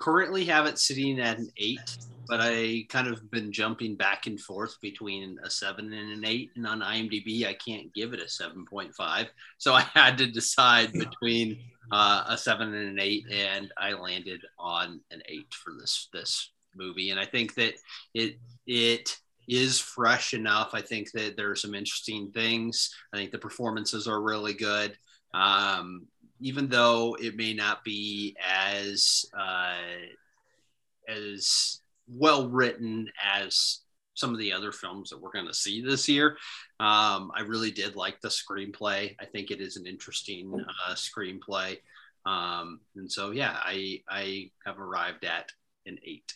currently 0.01 0.45
have 0.47 0.67
it 0.67 0.79
sitting 0.79 1.21
at 1.21 1.39
an 1.39 1.51
eight 1.57 1.99
but 2.31 2.39
I 2.41 2.87
kind 2.89 3.09
of 3.09 3.29
been 3.33 3.51
jumping 3.51 3.97
back 3.97 4.29
and 4.29 4.41
forth 4.41 4.81
between 4.81 5.37
a 5.43 5.51
seven 5.51 5.93
and 5.93 6.13
an 6.13 6.25
eight. 6.25 6.53
And 6.55 6.65
on 6.65 6.79
IMDb, 6.81 7.45
I 7.45 7.55
can't 7.55 7.93
give 7.93 8.15
it 8.15 8.21
a 8.21 8.27
7.5. 8.27 9.27
So 9.59 9.75
I 9.75 9.81
had 9.95 10.17
to 10.19 10.31
decide 10.31 10.93
between 10.93 11.59
uh, 11.91 12.23
a 12.29 12.39
seven 12.39 12.73
and 12.73 12.89
an 12.89 13.01
eight, 13.01 13.25
and 13.33 13.73
I 13.77 13.95
landed 13.95 14.43
on 14.61 15.01
an 15.11 15.23
eight 15.29 15.53
for 15.53 15.73
this 15.77 16.09
this 16.13 16.53
movie. 16.77 17.11
And 17.11 17.19
I 17.19 17.25
think 17.25 17.55
that 17.57 17.75
it 18.15 18.37
it 18.65 19.19
is 19.49 19.81
fresh 19.81 20.33
enough. 20.33 20.71
I 20.73 20.83
think 20.83 21.11
that 21.13 21.37
there 21.37 21.51
are 21.51 21.57
some 21.57 21.75
interesting 21.75 22.31
things. 22.31 22.95
I 23.13 23.17
think 23.17 23.33
the 23.33 23.39
performances 23.39 24.07
are 24.07 24.23
really 24.23 24.55
good. 24.55 24.97
Um, 25.35 26.07
even 26.41 26.69
though 26.69 27.17
it 27.21 27.37
may 27.37 27.55
not 27.55 27.85
be 27.85 28.37
as 28.45 29.25
uh, 29.39 29.77
as 31.09 31.81
well 32.09 32.49
written 32.49 33.09
as 33.23 33.81
some 34.15 34.33
of 34.33 34.39
the 34.39 34.53
other 34.53 34.73
films 34.73 35.11
that 35.11 35.21
we're 35.21 35.31
going 35.31 35.47
to 35.47 35.55
see 35.55 35.81
this 35.83 36.09
year. 36.09 36.37
Um, 36.79 37.33
I 37.35 37.43
really 37.47 37.71
did 37.71 37.97
like 37.97 38.21
the 38.21 38.29
screenplay. 38.29 39.17
I 39.19 39.25
think 39.25 39.51
it 39.51 39.61
is 39.61 39.77
an 39.77 39.87
interesting 39.87 40.53
uh, 40.87 40.95
screenplay. 40.95 41.79
Um, 42.27 42.81
and 42.97 43.11
so, 43.11 43.31
yeah, 43.31 43.57
I, 43.57 44.03
I 44.09 44.51
have 44.67 44.79
arrived 44.79 45.25
at 45.25 45.51
an 45.87 45.99
eight. 46.05 46.35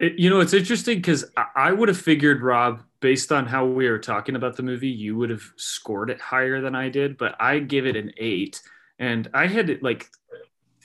You 0.00 0.30
know, 0.30 0.40
it's 0.40 0.54
interesting 0.54 0.98
because 0.98 1.24
I 1.54 1.70
would 1.70 1.88
have 1.88 1.98
figured, 1.98 2.42
Rob, 2.42 2.82
based 3.00 3.30
on 3.30 3.46
how 3.46 3.64
we 3.64 3.88
were 3.88 3.98
talking 3.98 4.34
about 4.34 4.56
the 4.56 4.62
movie, 4.62 4.88
you 4.88 5.16
would 5.16 5.30
have 5.30 5.44
scored 5.56 6.10
it 6.10 6.20
higher 6.20 6.60
than 6.60 6.74
I 6.74 6.88
did, 6.88 7.16
but 7.16 7.36
I 7.38 7.60
give 7.60 7.86
it 7.86 7.96
an 7.96 8.12
eight. 8.16 8.60
And 8.98 9.28
I 9.32 9.46
had 9.46 9.82
like 9.82 10.06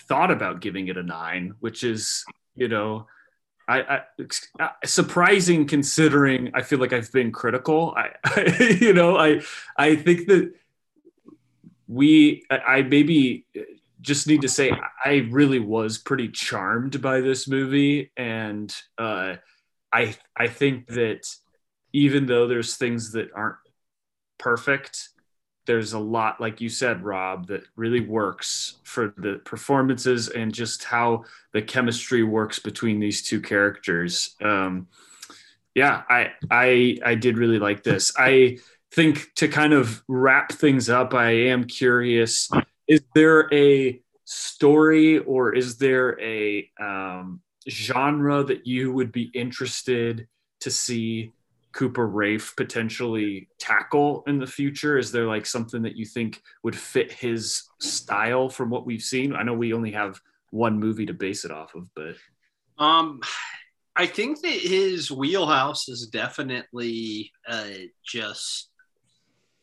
thought 0.08 0.32
about 0.32 0.62
giving 0.62 0.88
it 0.88 0.98
a 0.98 1.04
nine, 1.04 1.56
which 1.60 1.84
is, 1.84 2.24
you 2.56 2.68
know, 2.68 3.08
I, 3.68 3.82
I, 3.82 4.02
uh, 4.60 4.70
surprising 4.86 5.66
considering 5.66 6.52
I 6.54 6.62
feel 6.64 6.80
like 6.80 6.94
I've 6.94 7.12
been 7.12 7.32
critical. 7.32 7.94
I, 7.96 8.10
I, 8.26 8.78
you 8.82 8.94
know, 8.94 9.18
I 9.18 9.42
I 9.78 9.96
think 9.96 10.28
that 10.28 10.54
we 11.88 12.46
I 12.50 12.82
maybe 12.82 13.46
just 14.02 14.28
need 14.28 14.42
to 14.42 14.50
say 14.50 14.72
I 15.04 15.28
really 15.30 15.60
was 15.60 15.98
pretty 15.98 16.28
charmed 16.30 17.02
by 17.02 17.22
this 17.22 17.48
movie, 17.48 18.12
and 18.18 18.74
uh, 18.98 19.36
I 19.92 20.16
I 20.36 20.48
think 20.48 20.88
that 20.88 21.34
even 21.94 22.26
though 22.26 22.48
there's 22.48 22.76
things 22.76 23.14
that 23.14 23.30
aren't 23.34 23.58
perfect, 24.38 25.10
there's 25.66 25.94
a 25.94 26.00
lot, 26.00 26.42
like 26.42 26.62
you 26.62 26.70
said, 26.70 27.04
Rob, 27.04 27.48
that 27.48 27.64
really 27.76 28.02
works 28.02 28.80
for 28.84 29.14
the 29.18 29.42
performances 29.46 30.30
and 30.30 30.54
just 30.54 30.84
how 30.84 31.24
the 31.54 31.62
chemistry 31.62 32.24
works 32.24 32.60
between 32.60 33.00
these 33.00 33.24
two 33.24 33.42
characters. 33.42 34.36
Um, 34.42 34.88
yeah, 35.76 36.04
I 36.10 36.32
I 36.52 36.98
I 37.04 37.16
did 37.16 37.38
really 37.38 37.60
like 37.60 37.84
this. 37.84 38.14
I 38.18 38.60
think 38.92 39.34
to 39.36 39.48
kind 39.48 39.74
of 39.74 40.04
wrap 40.08 40.52
things 40.52 40.90
up, 40.90 41.14
I 41.14 41.32
am 41.32 41.64
curious: 41.64 42.50
is 42.88 43.02
there 43.16 43.52
a 43.54 44.00
story 44.26 45.20
or 45.20 45.54
is 45.54 45.78
there 45.78 46.20
a 46.22 46.70
um, 46.80 47.42
genre 47.70 48.44
that 48.44 48.68
you 48.68 48.92
would 48.94 49.12
be 49.12 49.32
interested 49.34 50.28
to 50.62 50.72
see 50.72 51.32
Cooper 51.74 52.08
Raiff 52.08 52.56
potentially 52.56 53.50
tackle 53.60 54.24
in 54.28 54.40
the 54.40 54.48
future? 54.48 54.98
Is 54.98 55.12
there 55.12 55.26
like 55.26 55.46
something 55.46 55.82
that 55.82 55.98
you 55.98 56.06
think 56.06 56.42
would 56.64 56.76
fit 56.76 57.12
his 57.12 57.64
style 57.80 58.48
from 58.50 58.70
what 58.70 58.86
we've 58.86 59.02
seen? 59.02 59.36
I 59.36 59.44
know 59.44 59.54
we 59.54 59.74
only 59.74 59.92
have 59.92 60.22
one 60.52 60.80
movie 60.80 61.06
to 61.08 61.14
base 61.14 61.46
it 61.46 61.52
off 61.52 61.74
of, 61.76 61.90
but 61.96 62.16
Um, 62.78 63.22
I 63.96 64.06
think 64.06 64.42
that 64.42 64.50
his 64.50 65.12
wheelhouse 65.12 65.90
is 65.90 66.08
definitely 66.08 67.32
uh, 67.48 67.70
just 68.06 68.70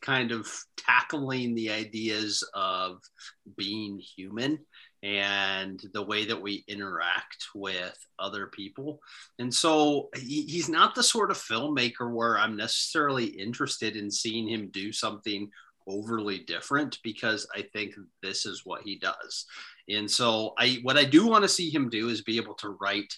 kind 0.01 0.33
of 0.33 0.49
tackling 0.77 1.55
the 1.55 1.71
ideas 1.71 2.49
of 2.55 3.01
being 3.57 3.99
human 3.99 4.59
and 5.03 5.83
the 5.95 6.03
way 6.03 6.27
that 6.27 6.41
we 6.41 6.65
interact 6.69 7.47
with 7.55 7.97
other 8.19 8.49
people. 8.49 9.01
And 9.39 9.53
so 9.53 10.11
he, 10.15 10.43
he's 10.43 10.69
not 10.69 10.95
the 10.95 11.03
sort 11.03 11.31
of 11.31 11.39
filmmaker 11.39 12.13
where 12.13 12.39
I'm 12.39 12.57
necessarily 12.57 13.25
interested 13.25 13.97
in 13.97 14.11
seeing 14.11 14.49
him 14.49 14.69
do 14.71 14.93
something 14.93 15.51
overly 15.87 16.41
different 16.41 16.99
because 17.03 17.47
I 17.55 17.63
think 17.73 17.95
this 18.23 18.45
is 18.45 18.67
what 18.67 18.83
he 18.83 18.99
does. 18.99 19.47
And 19.89 20.11
so 20.11 20.55
I 20.59 20.79
what 20.83 20.97
I 20.97 21.05
do 21.05 21.27
want 21.27 21.45
to 21.45 21.49
see 21.49 21.71
him 21.71 21.89
do 21.89 22.09
is 22.09 22.23
be 22.23 22.37
able 22.37 22.55
to 22.57 22.77
write 22.81 23.13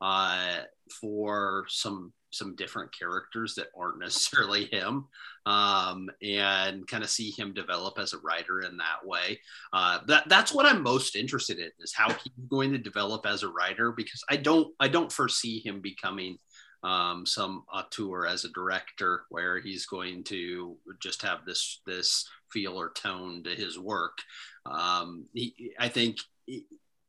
uh, 0.00 0.58
for 1.00 1.64
some 1.68 2.12
some 2.30 2.54
different 2.56 2.96
characters 2.96 3.54
that 3.54 3.68
aren't 3.76 3.98
necessarily 4.00 4.66
him 4.66 5.06
um, 5.46 6.08
and 6.22 6.86
kind 6.86 7.02
of 7.02 7.10
see 7.10 7.30
him 7.30 7.54
develop 7.54 7.98
as 7.98 8.12
a 8.12 8.18
writer 8.18 8.60
in 8.60 8.76
that 8.76 9.04
way. 9.04 9.40
Uh, 9.72 9.98
that 10.06 10.28
that's 10.28 10.52
what 10.52 10.66
i'm 10.66 10.82
most 10.82 11.16
interested 11.16 11.58
in 11.58 11.70
is 11.80 11.94
how 11.94 12.08
he's 12.08 12.32
going 12.48 12.72
to 12.72 12.78
develop 12.78 13.26
as 13.26 13.42
a 13.42 13.48
writer 13.48 13.92
because 13.92 14.22
i 14.30 14.36
don't 14.36 14.72
i 14.80 14.88
don't 14.88 15.12
foresee 15.12 15.60
him 15.60 15.80
becoming 15.80 16.38
um, 16.84 17.26
some 17.26 17.64
auteur 17.72 18.26
as 18.26 18.44
a 18.44 18.50
director 18.50 19.24
where 19.30 19.58
he's 19.58 19.86
going 19.86 20.22
to 20.24 20.76
just 21.00 21.22
have 21.22 21.44
this 21.44 21.80
this 21.86 22.28
feel 22.52 22.78
or 22.80 22.90
tone 22.90 23.42
to 23.42 23.50
his 23.50 23.78
work. 23.78 24.18
Um, 24.64 25.26
he, 25.32 25.72
i 25.78 25.88
think 25.88 26.18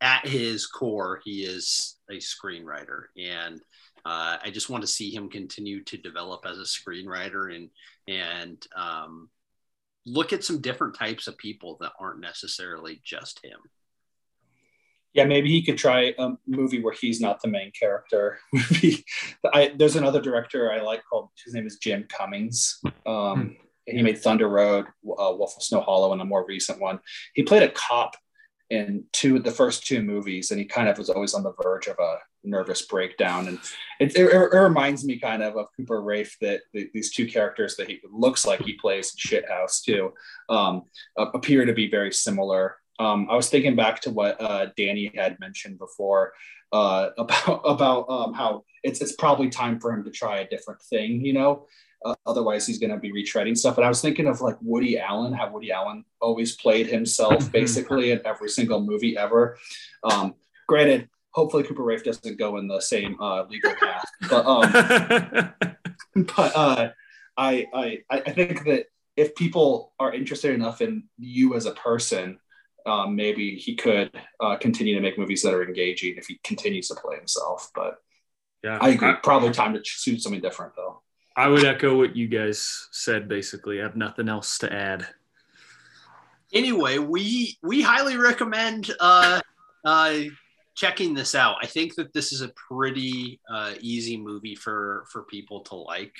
at 0.01 0.25
his 0.25 0.65
core 0.65 1.21
he 1.23 1.43
is 1.43 1.97
a 2.09 2.15
screenwriter 2.15 3.03
and 3.17 3.61
uh, 4.05 4.37
I 4.43 4.49
just 4.51 4.69
want 4.69 4.81
to 4.81 4.87
see 4.87 5.13
him 5.13 5.29
continue 5.29 5.83
to 5.85 5.97
develop 5.97 6.45
as 6.45 6.57
a 6.57 6.61
screenwriter 6.61 7.55
and 7.55 7.69
and 8.07 8.65
um, 8.75 9.29
look 10.05 10.33
at 10.33 10.43
some 10.43 10.61
different 10.61 10.95
types 10.95 11.27
of 11.27 11.37
people 11.37 11.77
that 11.81 11.91
aren't 11.99 12.19
necessarily 12.19 13.01
just 13.03 13.43
him. 13.43 13.59
Yeah, 15.13 15.25
maybe 15.25 15.49
he 15.49 15.63
could 15.63 15.77
try 15.77 16.13
a 16.17 16.31
movie 16.47 16.81
where 16.81 16.93
he's 16.93 17.19
not 17.19 17.41
the 17.41 17.47
main 17.47 17.71
character. 17.71 18.39
I, 19.53 19.73
there's 19.75 19.95
another 19.95 20.21
director 20.21 20.71
I 20.71 20.81
like 20.81 21.01
called 21.09 21.29
his 21.43 21.53
name 21.53 21.65
is 21.65 21.77
Jim 21.77 22.05
Cummings. 22.09 22.79
Um, 23.05 23.41
hmm. 23.41 23.47
He 23.87 24.03
made 24.03 24.19
Thunder 24.19 24.47
Road, 24.47 24.85
uh, 24.85 25.33
Wolf 25.35 25.55
of 25.57 25.63
Snow 25.63 25.81
Hollow, 25.81 26.13
and 26.13 26.21
a 26.21 26.25
more 26.25 26.45
recent 26.45 26.79
one. 26.79 26.99
He 27.33 27.41
played 27.41 27.63
a 27.63 27.69
cop 27.69 28.15
in 28.69 29.03
two 29.13 29.39
the 29.39 29.51
first 29.51 29.85
two 29.85 30.01
movies, 30.01 30.51
and 30.51 30.59
he 30.59 30.65
kind 30.65 30.89
of 30.89 30.97
was 30.97 31.09
always 31.09 31.33
on 31.33 31.43
the 31.43 31.53
verge 31.61 31.87
of 31.87 31.97
a 31.99 32.17
nervous 32.43 32.83
breakdown. 32.83 33.47
And 33.47 33.59
it, 33.99 34.15
it, 34.15 34.31
it 34.31 34.57
reminds 34.57 35.03
me 35.03 35.19
kind 35.19 35.43
of 35.43 35.57
of 35.57 35.67
Cooper 35.75 36.01
Raiff 36.01 36.37
that 36.41 36.61
the, 36.73 36.89
these 36.93 37.11
two 37.11 37.27
characters 37.27 37.75
that 37.77 37.89
he 37.89 37.99
looks 38.11 38.45
like 38.45 38.61
he 38.61 38.73
plays 38.73 39.13
in 39.13 39.41
Shithouse 39.41 39.83
too 39.83 40.13
um, 40.49 40.83
appear 41.17 41.65
to 41.65 41.73
be 41.73 41.89
very 41.89 42.11
similar. 42.11 42.77
Um, 42.99 43.27
I 43.29 43.35
was 43.35 43.49
thinking 43.49 43.75
back 43.75 44.01
to 44.01 44.11
what 44.11 44.41
uh, 44.41 44.67
Danny 44.77 45.11
had 45.15 45.39
mentioned 45.39 45.79
before 45.79 46.33
uh, 46.71 47.09
about 47.17 47.61
about 47.65 48.09
um, 48.09 48.33
how 48.33 48.63
it's 48.83 49.01
it's 49.01 49.15
probably 49.15 49.49
time 49.49 49.79
for 49.79 49.91
him 49.91 50.03
to 50.03 50.11
try 50.11 50.39
a 50.39 50.49
different 50.49 50.81
thing, 50.83 51.25
you 51.25 51.33
know. 51.33 51.67
Uh, 52.03 52.15
otherwise, 52.25 52.65
he's 52.65 52.79
going 52.79 52.91
to 52.91 52.97
be 52.97 53.11
retreading 53.11 53.57
stuff. 53.57 53.77
And 53.77 53.85
I 53.85 53.89
was 53.89 54.01
thinking 54.01 54.27
of 54.27 54.41
like 54.41 54.57
Woody 54.61 54.97
Allen, 54.97 55.33
how 55.33 55.51
Woody 55.51 55.71
Allen 55.71 56.05
always 56.21 56.55
played 56.55 56.87
himself 56.87 57.51
basically 57.51 58.11
in 58.11 58.21
every 58.25 58.49
single 58.49 58.81
movie 58.81 59.17
ever. 59.17 59.57
Um, 60.03 60.35
granted, 60.67 61.09
hopefully 61.31 61.63
Cooper 61.63 61.83
Raiff 61.83 62.03
doesn't 62.03 62.37
go 62.37 62.57
in 62.57 62.67
the 62.67 62.79
same 62.79 63.19
uh, 63.19 63.43
legal 63.45 63.73
path, 63.75 64.05
but 64.29 64.45
um, 64.45 65.53
but 66.35 66.55
uh, 66.55 66.89
I, 67.37 67.65
I 67.73 67.99
I 68.09 68.31
think 68.31 68.63
that 68.65 68.85
if 69.15 69.35
people 69.35 69.93
are 69.99 70.13
interested 70.13 70.53
enough 70.53 70.81
in 70.81 71.03
you 71.17 71.55
as 71.55 71.65
a 71.65 71.71
person, 71.71 72.39
um, 72.85 73.15
maybe 73.15 73.55
he 73.55 73.75
could 73.75 74.11
uh, 74.39 74.55
continue 74.55 74.95
to 74.95 75.01
make 75.01 75.17
movies 75.17 75.41
that 75.43 75.53
are 75.53 75.63
engaging 75.63 76.15
if 76.17 76.27
he 76.27 76.39
continues 76.43 76.87
to 76.87 76.95
play 76.95 77.17
himself. 77.17 77.69
But 77.75 77.97
yeah, 78.63 78.77
I 78.79 78.89
agree. 78.89 79.13
Probably 79.23 79.51
time 79.51 79.73
to 79.73 79.81
choose 79.81 80.23
something 80.23 80.41
different 80.41 80.73
though. 80.75 81.01
I 81.39 81.47
would 81.47 81.63
echo 81.63 81.97
what 81.97 82.17
you 82.17 82.27
guys 82.27 82.89
said. 82.91 83.29
Basically, 83.29 83.79
I 83.79 83.83
have 83.83 83.95
nothing 83.95 84.27
else 84.27 84.57
to 84.57 84.73
add. 84.73 85.07
Anyway, 86.53 86.97
we 86.97 87.57
we 87.63 87.81
highly 87.81 88.17
recommend 88.17 88.91
uh, 88.99 89.39
uh, 89.85 90.19
checking 90.75 91.13
this 91.13 91.35
out. 91.35 91.55
I 91.63 91.65
think 91.65 91.95
that 91.95 92.11
this 92.11 92.33
is 92.33 92.41
a 92.41 92.49
pretty 92.49 93.39
uh, 93.49 93.75
easy 93.79 94.17
movie 94.17 94.55
for 94.55 95.05
for 95.09 95.23
people 95.23 95.61
to 95.61 95.75
like. 95.75 96.13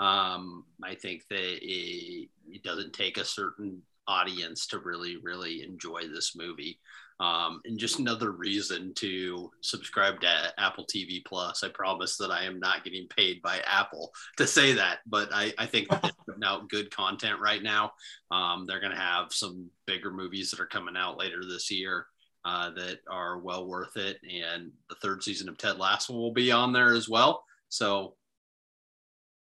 Um, 0.00 0.64
I 0.82 0.94
think 0.94 1.28
that 1.28 1.58
it, 1.62 2.30
it 2.48 2.62
doesn't 2.62 2.94
take 2.94 3.18
a 3.18 3.26
certain 3.26 3.82
audience 4.08 4.66
to 4.68 4.78
really 4.78 5.18
really 5.22 5.62
enjoy 5.62 6.08
this 6.08 6.34
movie. 6.34 6.80
Um, 7.22 7.60
and 7.64 7.78
just 7.78 8.00
another 8.00 8.32
reason 8.32 8.92
to 8.94 9.48
subscribe 9.60 10.20
to 10.22 10.52
Apple 10.58 10.84
TV 10.84 11.24
Plus. 11.24 11.62
I 11.62 11.68
promise 11.68 12.16
that 12.16 12.32
I 12.32 12.42
am 12.44 12.58
not 12.58 12.82
getting 12.82 13.06
paid 13.06 13.40
by 13.42 13.60
Apple 13.60 14.12
to 14.38 14.46
say 14.46 14.72
that, 14.72 14.98
but 15.06 15.28
I, 15.32 15.54
I 15.56 15.66
think 15.66 15.88
they're 15.88 16.10
putting 16.26 16.42
out 16.42 16.68
good 16.68 16.90
content 16.90 17.38
right 17.38 17.62
now. 17.62 17.92
Um, 18.32 18.66
they're 18.66 18.80
going 18.80 18.90
to 18.90 18.98
have 18.98 19.32
some 19.32 19.70
bigger 19.86 20.10
movies 20.10 20.50
that 20.50 20.58
are 20.58 20.66
coming 20.66 20.96
out 20.96 21.16
later 21.16 21.42
this 21.48 21.70
year 21.70 22.06
uh, 22.44 22.70
that 22.70 22.98
are 23.08 23.38
well 23.38 23.68
worth 23.68 23.96
it. 23.96 24.18
And 24.24 24.72
the 24.88 24.96
third 24.96 25.22
season 25.22 25.48
of 25.48 25.56
Ted 25.56 25.78
Lasso 25.78 26.14
will 26.14 26.32
be 26.32 26.50
on 26.50 26.72
there 26.72 26.92
as 26.92 27.08
well. 27.08 27.44
So 27.68 28.16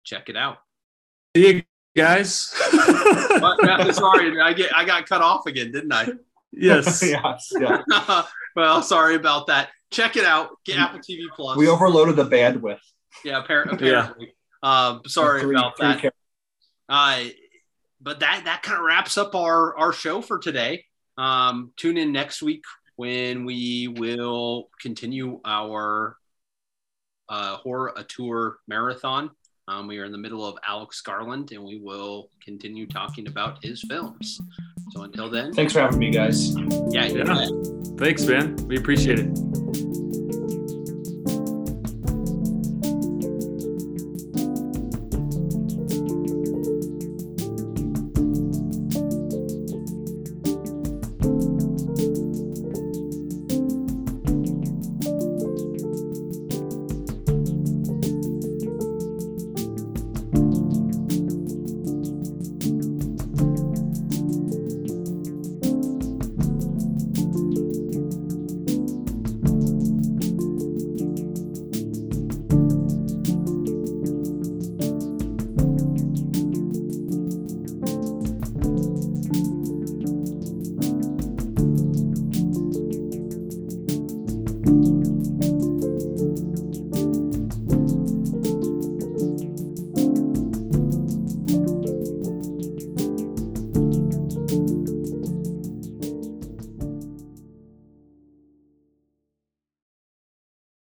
check 0.02 0.28
it 0.28 0.36
out. 0.36 0.58
See 1.36 1.46
you 1.46 1.62
guys. 1.96 2.34
sorry, 3.92 4.40
I 4.40 4.52
get 4.52 4.76
I 4.76 4.84
got 4.84 5.08
cut 5.08 5.22
off 5.22 5.46
again, 5.46 5.70
didn't 5.70 5.92
I? 5.92 6.08
Yes. 6.52 7.02
yes. 7.06 7.52
Yeah. 7.58 7.82
well, 8.56 8.82
sorry 8.82 9.14
about 9.14 9.46
that. 9.48 9.70
Check 9.90 10.16
it 10.16 10.24
out. 10.24 10.50
Get 10.64 10.78
Apple 10.78 11.00
TV 11.00 11.24
Plus. 11.34 11.56
We 11.56 11.68
overloaded 11.68 12.16
the 12.16 12.24
bandwidth. 12.24 12.80
Yeah, 13.24 13.42
apparently. 13.42 13.90
Yeah. 13.90 14.10
Um, 14.62 15.02
sorry 15.06 15.40
three, 15.40 15.54
about 15.54 15.76
three 15.76 15.86
that. 15.86 16.14
Uh, 16.88 17.24
but 18.00 18.20
that 18.20 18.42
that 18.44 18.62
kind 18.62 18.78
of 18.78 18.84
wraps 18.84 19.18
up 19.18 19.34
our 19.34 19.76
our 19.76 19.92
show 19.92 20.22
for 20.22 20.38
today. 20.38 20.84
Um, 21.18 21.72
tune 21.76 21.98
in 21.98 22.12
next 22.12 22.42
week 22.42 22.64
when 22.96 23.44
we 23.44 23.88
will 23.88 24.68
continue 24.80 25.40
our 25.44 26.16
uh, 27.28 27.56
horror 27.56 27.92
a 27.96 28.04
tour 28.04 28.58
marathon. 28.66 29.30
Um, 29.68 29.86
we 29.86 29.98
are 29.98 30.04
in 30.04 30.12
the 30.12 30.18
middle 30.18 30.44
of 30.44 30.56
Alex 30.66 31.00
Garland, 31.00 31.52
and 31.52 31.62
we 31.62 31.78
will 31.78 32.30
continue 32.44 32.86
talking 32.86 33.28
about 33.28 33.62
his 33.62 33.80
films. 33.82 34.40
So 34.90 35.02
until 35.02 35.30
then, 35.30 35.52
thanks 35.52 35.72
for 35.72 35.80
having 35.80 36.00
me, 36.00 36.10
guys. 36.10 36.56
Yeah, 36.90 37.06
yeah. 37.06 37.48
Thanks, 37.96 38.26
man. 38.26 38.56
We 38.66 38.76
appreciate 38.76 39.20
it. 39.20 39.61